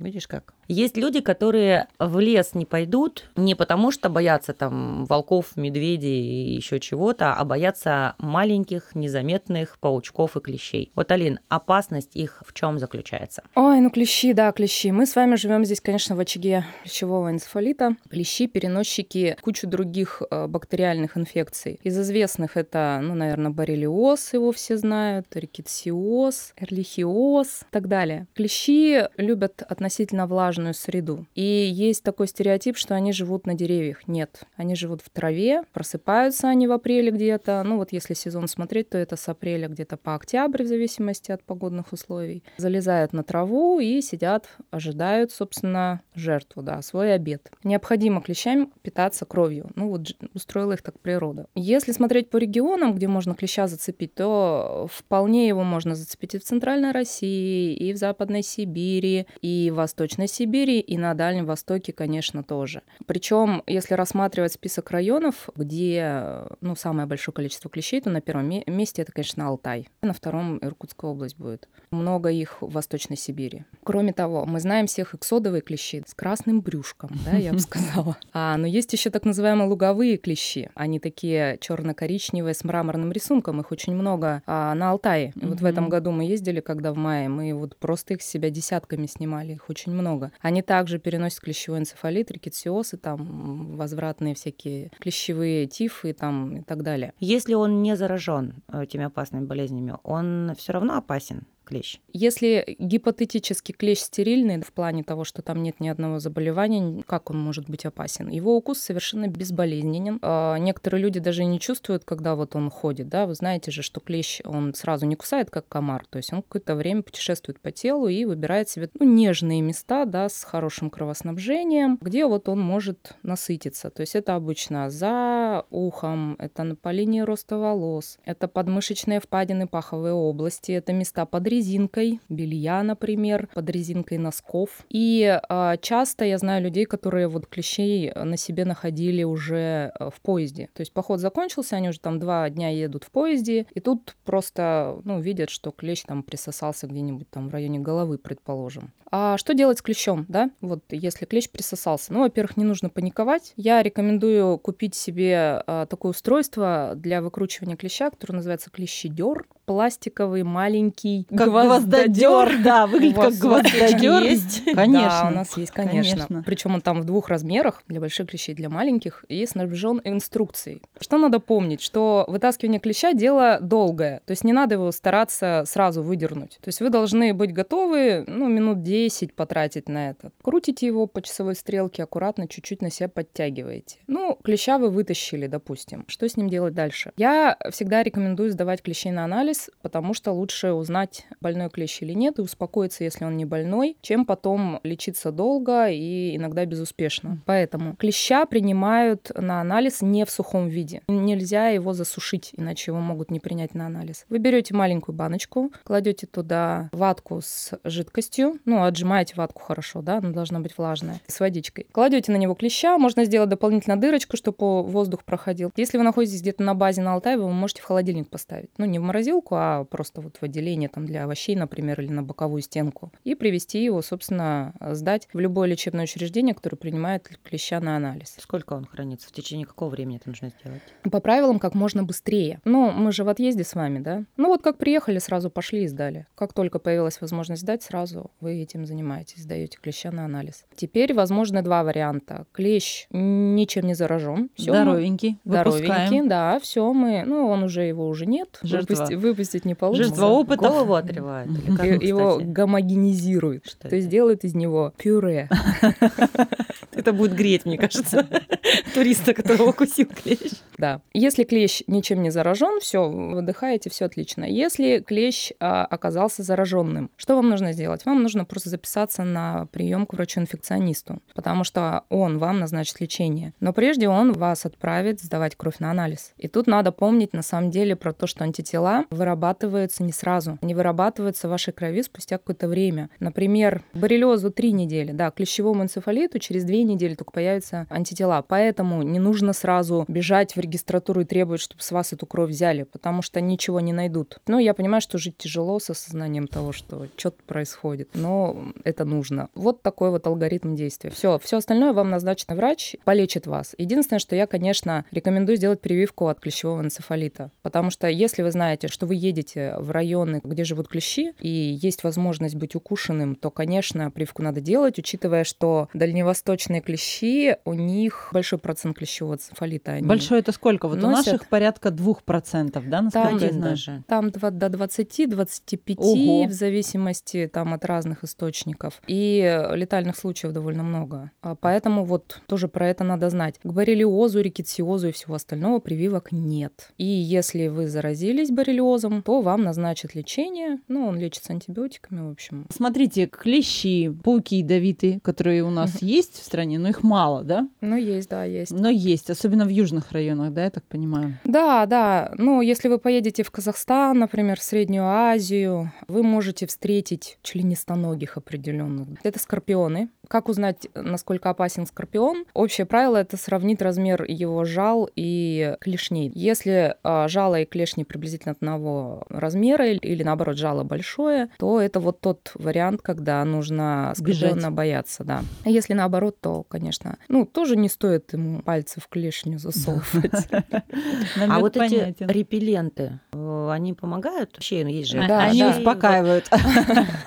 Видишь 0.00 0.26
как? 0.26 0.54
Есть 0.66 0.96
люди, 0.96 1.20
которые 1.20 1.88
в 1.98 2.18
лес 2.18 2.54
не 2.54 2.66
пойдут 2.66 3.30
не 3.36 3.54
потому, 3.54 3.90
что 3.90 4.08
боятся 4.10 4.52
там 4.52 5.06
волков, 5.06 5.56
медведей 5.56 6.20
и 6.20 6.54
еще 6.54 6.78
чего-то, 6.78 7.32
а 7.34 7.44
боятся 7.44 8.14
маленьких, 8.18 8.94
незаметных 8.94 9.78
паучков 9.78 10.36
и 10.36 10.40
клещей. 10.40 10.92
Вот, 10.94 11.10
Алин, 11.10 11.40
опасность 11.48 12.16
их 12.16 12.42
в 12.46 12.52
чем 12.52 12.78
заключается? 12.78 13.42
Ой, 13.54 13.80
ну 13.80 13.90
клещи, 13.90 14.32
да, 14.32 14.52
клещи. 14.52 14.90
Мы 14.90 15.06
с 15.06 15.16
вами 15.16 15.36
живем 15.36 15.64
здесь, 15.64 15.80
конечно, 15.80 16.16
в 16.16 16.20
очаге 16.20 16.64
клещевого 16.82 17.30
энцефалита. 17.30 17.96
Клещи, 18.10 18.46
переносчики 18.46 19.36
кучу 19.40 19.66
других 19.66 20.22
э, 20.30 20.46
бактериальных 20.46 21.16
инфекций. 21.16 21.80
Из 21.82 21.98
известных 21.98 22.56
это, 22.56 23.00
ну, 23.02 23.14
наверное, 23.14 23.50
боррелиоз, 23.50 24.34
его 24.34 24.52
все 24.52 24.76
знают, 24.76 25.26
рикетсиоз, 25.34 26.52
эрлихиоз 26.56 27.62
и 27.62 27.72
так 27.72 27.88
далее. 27.88 28.26
Клещи 28.34 29.04
любят 29.16 29.57
относительно 29.62 30.26
влажную 30.26 30.74
среду. 30.74 31.26
И 31.34 31.42
есть 31.42 32.02
такой 32.02 32.28
стереотип, 32.28 32.76
что 32.76 32.94
они 32.94 33.12
живут 33.12 33.46
на 33.46 33.54
деревьях. 33.54 34.06
Нет, 34.06 34.42
они 34.56 34.74
живут 34.74 35.02
в 35.02 35.10
траве, 35.10 35.62
просыпаются 35.72 36.48
они 36.48 36.66
в 36.66 36.72
апреле 36.72 37.10
где-то. 37.10 37.62
Ну 37.64 37.76
вот 37.76 37.92
если 37.92 38.14
сезон 38.14 38.48
смотреть, 38.48 38.90
то 38.90 38.98
это 38.98 39.16
с 39.16 39.28
апреля 39.28 39.68
где-то 39.68 39.96
по 39.96 40.14
октябрь, 40.14 40.62
в 40.62 40.66
зависимости 40.66 41.32
от 41.32 41.42
погодных 41.42 41.92
условий. 41.92 42.42
Залезают 42.56 43.12
на 43.12 43.22
траву 43.22 43.80
и 43.80 44.00
сидят, 44.00 44.48
ожидают, 44.70 45.32
собственно, 45.32 46.02
жертву, 46.14 46.62
да, 46.62 46.82
свой 46.82 47.14
обед. 47.14 47.50
Необходимо 47.64 48.20
клещам 48.20 48.72
питаться 48.82 49.24
кровью. 49.24 49.70
Ну 49.74 49.88
вот 49.88 50.08
устроила 50.34 50.72
их 50.72 50.82
так 50.82 50.98
природа. 51.00 51.46
Если 51.54 51.92
смотреть 51.92 52.30
по 52.30 52.36
регионам, 52.36 52.94
где 52.94 53.08
можно 53.08 53.34
клеща 53.34 53.66
зацепить, 53.66 54.14
то 54.14 54.88
вполне 54.90 55.48
его 55.48 55.64
можно 55.64 55.94
зацепить 55.94 56.34
и 56.34 56.38
в 56.38 56.44
Центральной 56.44 56.92
России, 56.92 57.74
и 57.74 57.92
в 57.92 57.96
Западной 57.96 58.42
Сибири, 58.42 59.26
в 59.70 59.74
Восточной 59.74 60.28
Сибири, 60.28 60.80
и 60.80 60.96
на 60.98 61.14
Дальнем 61.14 61.46
Востоке, 61.46 61.92
конечно, 61.92 62.42
тоже. 62.42 62.82
Причем, 63.06 63.62
если 63.66 63.94
рассматривать 63.94 64.52
список 64.52 64.90
районов, 64.90 65.48
где 65.56 66.44
ну, 66.60 66.76
самое 66.76 67.06
большое 67.06 67.34
количество 67.34 67.70
клещей, 67.70 68.00
то 68.00 68.10
на 68.10 68.20
первом 68.20 68.48
ме- 68.48 68.64
месте 68.66 69.02
это, 69.02 69.12
конечно, 69.12 69.46
Алтай. 69.46 69.88
На 70.02 70.12
втором 70.12 70.58
Иркутская 70.58 71.10
область 71.10 71.36
будет. 71.36 71.68
Много 71.90 72.30
их 72.30 72.60
в 72.62 72.70
Восточной 72.72 73.16
Сибири. 73.16 73.64
Кроме 73.84 74.12
того, 74.12 74.44
мы 74.46 74.60
знаем 74.60 74.86
всех 74.86 75.14
иксодовые 75.14 75.62
клещи 75.62 76.02
с 76.06 76.14
красным 76.14 76.60
брюшком, 76.60 77.10
да, 77.24 77.36
я 77.36 77.52
бы 77.52 77.58
сказала. 77.68 78.16
А, 78.32 78.56
но 78.56 78.66
есть 78.66 78.92
еще 78.92 79.10
так 79.10 79.24
называемые 79.24 79.68
луговые 79.68 80.16
клещи. 80.16 80.70
Они 80.74 80.98
такие 81.00 81.58
черно-коричневые 81.60 82.54
с 82.54 82.64
мраморным 82.64 83.12
рисунком, 83.12 83.60
их 83.60 83.72
очень 83.72 83.94
много 83.94 84.42
а, 84.46 84.74
на 84.74 84.90
Алтае. 84.90 85.32
И 85.36 85.46
Вот 85.46 85.60
в 85.60 85.64
этом 85.64 85.88
году 85.88 86.10
мы 86.10 86.24
ездили, 86.24 86.60
когда 86.60 86.92
в 86.92 86.96
мае, 86.96 87.28
мы 87.28 87.54
вот 87.54 87.76
просто 87.76 88.14
их 88.14 88.22
с 88.22 88.26
себя 88.26 88.50
десятками 88.50 89.06
снимали, 89.06 89.27
их 89.54 89.68
очень 89.68 89.92
много. 89.92 90.32
Они 90.40 90.62
также 90.62 90.98
переносят 90.98 91.40
клещевой 91.40 91.80
энцефалит, 91.80 92.30
рикетсиоз 92.30 92.94
и 92.94 92.96
там 92.96 93.76
возвратные 93.76 94.34
всякие 94.34 94.90
клещевые 94.98 95.66
тифы 95.66 96.12
там 96.12 96.58
и 96.58 96.62
так 96.62 96.82
далее. 96.82 97.12
Если 97.20 97.54
он 97.54 97.82
не 97.82 97.96
заражен 97.96 98.62
этими 98.72 99.04
опасными 99.04 99.44
болезнями, 99.44 99.96
он 100.02 100.52
все 100.56 100.72
равно 100.72 100.96
опасен, 100.96 101.46
клещ. 101.68 102.00
Если 102.12 102.76
гипотетически 102.78 103.72
клещ 103.72 103.98
стерильный, 103.98 104.60
в 104.62 104.72
плане 104.72 105.04
того, 105.04 105.24
что 105.24 105.42
там 105.42 105.62
нет 105.62 105.80
ни 105.80 105.88
одного 105.88 106.18
заболевания, 106.18 107.02
как 107.06 107.30
он 107.30 107.38
может 107.38 107.68
быть 107.68 107.84
опасен? 107.84 108.28
Его 108.28 108.56
укус 108.56 108.78
совершенно 108.78 109.28
безболезненен. 109.28 110.18
А, 110.22 110.56
Некоторые 110.56 111.02
люди 111.02 111.20
даже 111.20 111.44
не 111.44 111.60
чувствуют, 111.60 112.04
когда 112.04 112.34
вот 112.34 112.56
он 112.56 112.70
ходит, 112.70 113.08
да, 113.08 113.26
вы 113.26 113.34
знаете 113.34 113.70
же, 113.70 113.82
что 113.82 114.00
клещ, 114.00 114.40
он 114.44 114.74
сразу 114.74 115.06
не 115.06 115.16
кусает, 115.16 115.50
как 115.50 115.68
комар, 115.68 116.04
то 116.08 116.16
есть 116.16 116.32
он 116.32 116.42
какое-то 116.42 116.74
время 116.74 117.02
путешествует 117.02 117.60
по 117.60 117.70
телу 117.70 118.08
и 118.08 118.24
выбирает 118.24 118.68
себе 118.68 118.88
ну, 118.98 119.06
нежные 119.06 119.60
места, 119.60 120.04
да, 120.04 120.28
с 120.28 120.44
хорошим 120.44 120.90
кровоснабжением, 120.90 121.98
где 122.00 122.26
вот 122.26 122.48
он 122.48 122.60
может 122.60 123.14
насытиться. 123.22 123.90
То 123.90 124.00
есть 124.00 124.14
это 124.14 124.34
обычно 124.34 124.90
за 124.90 125.64
ухом, 125.70 126.36
это 126.38 126.62
на- 126.64 126.76
линии 126.92 127.20
роста 127.20 127.58
волос, 127.58 128.18
это 128.24 128.48
подмышечные 128.48 129.20
впадины 129.20 129.66
паховой 129.66 130.12
области, 130.12 130.72
это 130.72 130.92
места 130.92 131.26
под 131.26 131.46
резинкой, 131.58 132.20
белья, 132.28 132.82
например, 132.82 133.48
под 133.54 133.68
резинкой 133.70 134.18
носков. 134.18 134.84
И 134.88 135.40
а, 135.48 135.76
часто 135.78 136.24
я 136.24 136.38
знаю 136.38 136.62
людей, 136.62 136.84
которые 136.84 137.28
вот 137.28 137.46
клещей 137.46 138.12
на 138.12 138.36
себе 138.36 138.64
находили 138.64 139.24
уже 139.24 139.92
э, 139.98 140.10
в 140.14 140.20
поезде. 140.20 140.68
То 140.74 140.82
есть 140.82 140.92
поход 140.92 141.20
закончился, 141.20 141.76
они 141.76 141.88
уже 141.88 142.00
там 142.00 142.18
два 142.18 142.48
дня 142.48 142.68
едут 142.68 143.04
в 143.04 143.10
поезде, 143.10 143.66
и 143.74 143.80
тут 143.80 144.16
просто, 144.24 145.00
ну, 145.04 145.20
видят, 145.20 145.50
что 145.50 145.70
клещ 145.70 146.04
там 146.04 146.22
присосался 146.22 146.86
где-нибудь 146.86 147.28
там 147.30 147.48
в 147.48 147.52
районе 147.52 147.80
головы, 147.80 148.18
предположим. 148.18 148.92
А 149.10 149.38
что 149.38 149.54
делать 149.54 149.78
с 149.78 149.82
клещом, 149.82 150.26
да? 150.28 150.50
Вот 150.60 150.80
если 150.90 151.24
клещ 151.24 151.48
присосался. 151.48 152.12
Ну, 152.12 152.20
во-первых, 152.20 152.56
не 152.56 152.64
нужно 152.64 152.90
паниковать. 152.90 153.52
Я 153.56 153.82
рекомендую 153.82 154.58
купить 154.58 154.94
себе 154.94 155.62
а, 155.66 155.86
такое 155.86 156.10
устройство 156.10 156.92
для 156.94 157.22
выкручивания 157.22 157.76
клеща, 157.76 158.10
которое 158.10 158.36
называется 158.36 158.70
клещедер. 158.70 159.46
Пластиковый, 159.64 160.44
маленький 160.44 161.26
Как 161.28 161.48
гвоздодер, 161.50 162.62
да, 162.64 162.86
выглядит 162.86 163.16
как 163.16 163.34
гвоздодер. 163.34 164.22
есть? 164.22 164.64
Конечно. 164.64 165.08
Да, 165.08 165.28
у 165.30 165.34
нас 165.34 165.56
есть, 165.56 165.72
конечно. 165.72 166.16
Конечно. 166.26 166.42
Причем 166.44 166.74
он 166.74 166.80
там 166.80 167.00
в 167.00 167.04
двух 167.04 167.28
размерах, 167.28 167.82
для 167.86 168.00
больших 168.00 168.30
клещей, 168.30 168.54
для 168.54 168.68
маленьких, 168.68 169.24
и 169.28 169.44
снабжен 169.46 170.00
инструкцией. 170.04 170.82
Что 171.00 171.18
надо 171.18 171.38
помнить? 171.38 171.80
Что 171.82 172.24
вытаскивание 172.28 172.80
клеща 172.80 173.12
дело 173.12 173.58
долгое, 173.60 174.22
то 174.26 174.32
есть 174.32 174.44
не 174.44 174.52
надо 174.52 174.74
его 174.74 174.90
стараться 174.90 175.64
сразу 175.66 176.02
выдернуть. 176.02 176.58
То 176.62 176.68
есть 176.68 176.80
вы 176.80 176.90
должны 176.90 177.34
быть 177.34 177.52
готовы, 177.52 178.24
ну, 178.26 178.48
минут 178.48 178.82
10 178.82 178.97
потратить 179.34 179.88
на 179.88 180.10
это. 180.10 180.32
Крутите 180.42 180.86
его 180.86 181.06
по 181.06 181.22
часовой 181.22 181.54
стрелке, 181.54 182.02
аккуратно, 182.02 182.48
чуть-чуть 182.48 182.82
на 182.82 182.90
себя 182.90 183.08
подтягиваете. 183.08 183.98
Ну, 184.06 184.38
клеща 184.42 184.78
вы 184.78 184.90
вытащили, 184.90 185.46
допустим. 185.46 186.04
Что 186.08 186.28
с 186.28 186.36
ним 186.36 186.48
делать 186.48 186.74
дальше? 186.74 187.12
Я 187.16 187.56
всегда 187.70 188.02
рекомендую 188.02 188.50
сдавать 188.50 188.82
клещей 188.82 189.12
на 189.12 189.24
анализ, 189.24 189.70
потому 189.82 190.14
что 190.14 190.32
лучше 190.32 190.72
узнать, 190.72 191.26
больной 191.40 191.70
клещ 191.70 192.02
или 192.02 192.12
нет, 192.12 192.38
и 192.38 192.42
успокоиться, 192.42 193.04
если 193.04 193.24
он 193.24 193.36
не 193.36 193.44
больной, 193.44 193.96
чем 194.00 194.24
потом 194.24 194.80
лечиться 194.82 195.30
долго 195.30 195.88
и 195.88 196.36
иногда 196.36 196.64
безуспешно. 196.64 197.42
Поэтому 197.46 197.96
клеща 197.96 198.46
принимают 198.46 199.30
на 199.34 199.60
анализ 199.60 200.02
не 200.02 200.24
в 200.24 200.30
сухом 200.30 200.68
виде. 200.68 201.02
Нельзя 201.08 201.68
его 201.68 201.92
засушить, 201.92 202.50
иначе 202.56 202.90
его 202.90 203.00
могут 203.00 203.30
не 203.30 203.40
принять 203.40 203.74
на 203.74 203.86
анализ. 203.86 204.24
Вы 204.28 204.38
берете 204.38 204.74
маленькую 204.74 205.14
баночку, 205.14 205.72
кладете 205.84 206.26
туда 206.26 206.88
ватку 206.92 207.40
с 207.42 207.72
жидкостью, 207.84 208.58
ну, 208.64 208.82
отжимаете 208.88 209.34
ватку 209.36 209.62
хорошо, 209.62 210.02
да, 210.02 210.18
она 210.18 210.30
должна 210.30 210.60
быть 210.60 210.76
влажная, 210.76 211.20
с 211.26 211.40
водичкой. 211.40 211.86
Кладете 211.92 212.32
на 212.32 212.36
него 212.36 212.54
клеща, 212.54 212.98
можно 212.98 213.24
сделать 213.24 213.48
дополнительно 213.48 213.98
дырочку, 213.98 214.36
чтобы 214.36 214.82
воздух 214.82 215.24
проходил. 215.24 215.72
Если 215.76 215.98
вы 215.98 216.04
находитесь 216.04 216.40
где-то 216.40 216.62
на 216.62 216.74
базе 216.74 217.02
на 217.02 217.14
Алтае, 217.14 217.36
вы 217.36 217.50
можете 217.50 217.82
в 217.82 217.84
холодильник 217.84 218.28
поставить. 218.28 218.70
Ну, 218.78 218.84
не 218.84 218.98
в 218.98 219.02
морозилку, 219.02 219.54
а 219.56 219.84
просто 219.84 220.20
вот 220.20 220.36
в 220.36 220.42
отделение 220.42 220.88
там 220.88 221.06
для 221.06 221.24
овощей, 221.24 221.56
например, 221.56 222.00
или 222.00 222.12
на 222.12 222.22
боковую 222.22 222.62
стенку. 222.62 223.12
И 223.24 223.34
привести 223.34 223.82
его, 223.82 224.02
собственно, 224.02 224.74
сдать 224.80 225.28
в 225.32 225.38
любое 225.38 225.68
лечебное 225.68 226.04
учреждение, 226.04 226.54
которое 226.54 226.76
принимает 226.76 227.28
клеща 227.42 227.80
на 227.80 227.96
анализ. 227.96 228.36
Сколько 228.38 228.74
он 228.74 228.84
хранится? 228.84 229.28
В 229.28 229.32
течение 229.32 229.66
какого 229.66 229.88
времени 229.88 230.16
это 230.16 230.28
нужно 230.28 230.50
сделать? 230.60 230.82
По 231.10 231.20
правилам 231.20 231.58
как 231.58 231.74
можно 231.74 232.02
быстрее. 232.02 232.60
Ну, 232.64 232.90
мы 232.90 233.12
же 233.12 233.24
в 233.24 233.28
отъезде 233.28 233.64
с 233.64 233.74
вами, 233.74 233.98
да? 233.98 234.24
Ну 234.36 234.48
вот 234.48 234.62
как 234.62 234.78
приехали, 234.78 235.18
сразу 235.18 235.50
пошли 235.50 235.84
и 235.84 235.88
сдали. 235.88 236.26
Как 236.34 236.52
только 236.52 236.78
появилась 236.78 237.20
возможность 237.20 237.62
сдать, 237.62 237.82
сразу 237.82 238.30
вы 238.40 238.62
этим 238.62 238.77
этим 238.78 238.86
занимаетесь, 238.86 239.42
сдаете 239.42 239.78
клеща 239.80 240.10
на 240.10 240.24
анализ. 240.24 240.64
Теперь 240.76 241.12
возможны 241.14 241.62
два 241.62 241.82
варианта. 241.82 242.46
Клещ 242.52 243.06
ничем 243.10 243.86
не 243.86 243.94
заражен. 243.94 244.50
Всё, 244.54 244.72
мы- 244.72 244.78
Здоровенький. 244.82 245.38
Здоровенький, 245.44 245.88
Выпускаем. 245.88 246.28
да, 246.28 246.58
все 246.60 246.92
мы, 246.92 247.24
ну 247.26 247.48
он 247.48 247.62
уже 247.64 247.82
его 247.82 248.06
уже 248.08 248.26
нет, 248.26 248.58
Жертва. 248.62 248.94
выпусти- 248.94 249.14
выпустить 249.14 249.64
не 249.64 249.74
получится. 249.74 250.08
Жертва 250.10 250.26
опыта. 250.26 250.68
Голову 250.68 250.94
отрывают. 250.94 251.50
или 251.50 251.76
как, 251.76 252.02
Его 252.02 252.30
кстати? 252.36 252.46
гомогенизируют, 252.48 253.66
Что 253.66 253.78
то 253.80 253.86
это? 253.88 253.96
есть 253.96 254.08
делают 254.08 254.44
из 254.44 254.54
него 254.54 254.92
пюре. 254.96 255.48
Это 256.98 257.12
будет 257.12 257.34
греть, 257.34 257.64
мне 257.64 257.78
кажется, 257.78 258.28
туриста, 258.94 259.32
которого 259.32 259.70
укусил 259.70 260.06
клещ. 260.06 260.50
Да. 260.78 261.00
Если 261.14 261.44
клещ 261.44 261.82
ничем 261.86 262.22
не 262.22 262.30
заражен, 262.30 262.80
все, 262.80 263.08
выдыхаете, 263.08 263.88
все 263.88 264.06
отлично. 264.06 264.42
Если 264.42 264.98
клещ 264.98 265.52
а, 265.60 265.84
оказался 265.84 266.42
зараженным, 266.42 267.10
что 267.16 267.36
вам 267.36 267.50
нужно 267.50 267.72
сделать? 267.72 268.04
Вам 268.04 268.20
нужно 268.20 268.44
просто 268.44 268.68
записаться 268.68 269.22
на 269.22 269.66
прием 269.66 270.06
к 270.06 270.14
врачу-инфекционисту, 270.14 271.22
потому 271.36 271.62
что 271.62 272.02
он 272.08 272.38
вам 272.38 272.58
назначит 272.58 273.00
лечение. 273.00 273.54
Но 273.60 273.72
прежде 273.72 274.08
он 274.08 274.32
вас 274.32 274.66
отправит 274.66 275.20
сдавать 275.20 275.54
кровь 275.54 275.78
на 275.78 275.92
анализ. 275.92 276.32
И 276.36 276.48
тут 276.48 276.66
надо 276.66 276.90
помнить 276.90 277.32
на 277.32 277.42
самом 277.42 277.70
деле 277.70 277.94
про 277.94 278.12
то, 278.12 278.26
что 278.26 278.42
антитела 278.42 279.04
вырабатываются 279.10 280.02
не 280.02 280.12
сразу. 280.12 280.58
Они 280.62 280.74
вырабатываются 280.74 281.46
в 281.46 281.52
вашей 281.52 281.72
крови 281.72 282.02
спустя 282.02 282.38
какое-то 282.38 282.66
время. 282.66 283.08
Например, 283.20 283.84
боррелиозу 283.94 284.50
три 284.50 284.72
недели, 284.72 285.12
да, 285.12 285.30
клещевому 285.30 285.84
энцефалиту 285.84 286.40
через 286.40 286.64
две 286.64 286.87
неделе 286.88 287.14
только 287.14 287.32
появятся 287.32 287.86
антитела. 287.90 288.44
Поэтому 288.46 289.02
не 289.02 289.18
нужно 289.18 289.52
сразу 289.52 290.04
бежать 290.08 290.56
в 290.56 290.60
регистратуру 290.60 291.22
и 291.22 291.24
требовать, 291.24 291.60
чтобы 291.60 291.82
с 291.82 291.90
вас 291.90 292.12
эту 292.12 292.26
кровь 292.26 292.50
взяли, 292.50 292.84
потому 292.84 293.22
что 293.22 293.40
ничего 293.40 293.80
не 293.80 293.92
найдут. 293.92 294.38
Ну, 294.46 294.58
я 294.58 294.74
понимаю, 294.74 295.00
что 295.00 295.18
жить 295.18 295.36
тяжело 295.36 295.78
с 295.78 295.90
осознанием 295.90 296.46
того, 296.46 296.72
что 296.72 297.06
что-то 297.16 297.42
происходит, 297.44 298.10
но 298.14 298.72
это 298.84 299.04
нужно. 299.04 299.48
Вот 299.54 299.82
такой 299.82 300.10
вот 300.10 300.26
алгоритм 300.26 300.74
действия. 300.74 301.10
Все, 301.10 301.38
все 301.38 301.58
остальное 301.58 301.92
вам 301.92 302.10
назначен 302.10 302.54
врач, 302.54 302.96
полечит 303.04 303.46
вас. 303.46 303.74
Единственное, 303.78 304.20
что 304.20 304.36
я, 304.36 304.46
конечно, 304.46 305.04
рекомендую 305.10 305.56
сделать 305.56 305.80
прививку 305.80 306.28
от 306.28 306.40
клещевого 306.40 306.82
энцефалита, 306.82 307.50
потому 307.62 307.90
что 307.90 308.08
если 308.08 308.42
вы 308.42 308.50
знаете, 308.50 308.88
что 308.88 309.06
вы 309.06 309.14
едете 309.14 309.74
в 309.78 309.90
районы, 309.90 310.40
где 310.42 310.64
живут 310.64 310.88
клещи, 310.88 311.34
и 311.40 311.48
есть 311.48 312.04
возможность 312.04 312.54
быть 312.54 312.74
укушенным, 312.74 313.34
то, 313.34 313.50
конечно, 313.50 314.10
прививку 314.10 314.42
надо 314.42 314.60
делать, 314.60 314.98
учитывая, 314.98 315.44
что 315.44 315.88
дальневосточные 315.94 316.77
клещи, 316.80 317.56
у 317.64 317.74
них 317.74 318.30
большой 318.32 318.58
процент 318.58 318.96
клещевого 318.96 319.34
энцефалита. 319.34 319.92
Они- 319.92 320.06
Большой 320.06 320.40
это 320.40 320.52
сколько? 320.52 320.88
Вот 320.88 320.98
у 320.98 321.00
носят. 321.00 321.26
наших 321.26 321.48
порядка 321.48 321.90
2%, 321.90 322.88
да, 322.88 323.02
насколько 323.02 323.28
Там 323.30 323.38
я 323.38 323.52
знаю? 323.52 323.70
даже. 323.70 324.04
Там 324.06 324.30
до 324.30 324.68
20-25, 324.68 325.96
Ого. 325.98 326.44
в 326.46 326.52
зависимости 326.52 327.50
там, 327.52 327.74
от 327.74 327.84
разных 327.84 328.24
источников. 328.24 329.00
И 329.06 329.66
летальных 329.74 330.16
случаев 330.16 330.52
довольно 330.52 330.82
много. 330.82 331.30
А 331.42 331.54
Поэтому 331.54 332.04
вот 332.04 332.40
тоже 332.46 332.68
про 332.68 332.88
это 332.88 333.04
надо 333.04 333.30
знать. 333.30 333.58
К 333.62 333.66
боррелиозу, 333.72 334.40
рикетсиозу 334.40 335.08
и 335.08 335.12
всего 335.12 335.34
остального 335.34 335.78
прививок 335.78 336.32
нет. 336.32 336.90
И 336.98 337.04
если 337.04 337.68
вы 337.68 337.88
заразились 337.88 338.50
боррелиозом, 338.50 339.22
то 339.22 339.40
вам 339.40 339.62
назначат 339.62 340.14
лечение. 340.14 340.78
Ну, 340.88 341.06
он 341.06 341.18
лечится 341.18 341.52
антибиотиками, 341.52 342.28
в 342.28 342.30
общем. 342.30 342.66
Смотрите, 342.70 343.26
клещи, 343.26 344.10
пауки 344.22 344.56
ядовитые, 344.56 345.20
которые 345.20 345.62
у 345.64 345.70
нас 345.70 346.02
есть 346.02 346.34
в 346.40 346.44
стране, 346.44 346.67
но 346.76 346.88
их 346.88 347.02
мало, 347.02 347.44
да? 347.44 347.68
Ну, 347.80 347.96
есть, 347.96 348.28
да, 348.28 348.44
есть. 348.44 348.72
Но 348.72 348.88
есть, 348.88 349.30
особенно 349.30 349.64
в 349.64 349.68
южных 349.68 350.12
районах, 350.12 350.52
да, 350.52 350.64
я 350.64 350.70
так 350.70 350.84
понимаю. 350.84 351.38
Да, 351.44 351.86
да. 351.86 352.32
Ну, 352.36 352.60
если 352.60 352.88
вы 352.88 352.98
поедете 352.98 353.42
в 353.42 353.50
Казахстан, 353.50 354.18
например, 354.18 354.58
в 354.58 354.62
Среднюю 354.62 355.04
Азию, 355.04 355.92
вы 356.08 356.22
можете 356.22 356.66
встретить 356.66 357.38
членистоногих 357.42 358.36
определенных. 358.36 359.08
Это 359.22 359.38
скорпионы. 359.38 360.10
Как 360.28 360.48
узнать, 360.48 360.88
насколько 360.94 361.48
опасен 361.48 361.86
скорпион? 361.86 362.44
Общее 362.52 362.86
правило— 362.86 363.16
это 363.18 363.36
сравнить 363.38 363.80
размер 363.80 364.24
его 364.24 364.64
жал 364.64 365.08
и 365.16 365.76
клешней. 365.80 366.30
Если 366.34 366.96
а, 367.02 367.28
жало 367.28 367.60
и 367.60 367.64
клешни 367.64 368.04
приблизительно 368.04 368.52
одного 368.52 369.24
размера 369.30 369.88
или, 369.88 370.22
наоборот, 370.22 370.58
жало 370.58 370.84
большое, 370.84 371.48
то 371.58 371.80
это 371.80 372.00
вот 372.00 372.20
тот 372.20 372.52
вариант, 372.54 373.00
когда 373.00 373.42
нужно 373.44 374.12
скорпиона 374.16 374.70
бояться, 374.70 375.24
да. 375.24 375.42
Если 375.64 375.94
наоборот, 375.94 376.36
то, 376.40 376.57
конечно, 376.62 377.18
ну, 377.28 377.44
тоже 377.46 377.76
не 377.76 377.88
стоит 377.88 378.32
ему 378.32 378.62
пальцы 378.62 379.00
в 379.00 379.08
клешню 379.08 379.58
засовывать. 379.58 380.48
А 381.48 381.60
вот 381.60 381.76
эти 381.76 382.14
репелленты, 382.18 383.20
э, 383.32 383.70
они 383.70 383.94
помогают? 383.94 384.52
Вообще, 384.52 384.82
ну, 384.84 384.90
есть 384.90 385.10
же... 385.10 385.24
Да, 385.26 385.44
Они 385.44 385.64
успокаивают. 385.64 386.48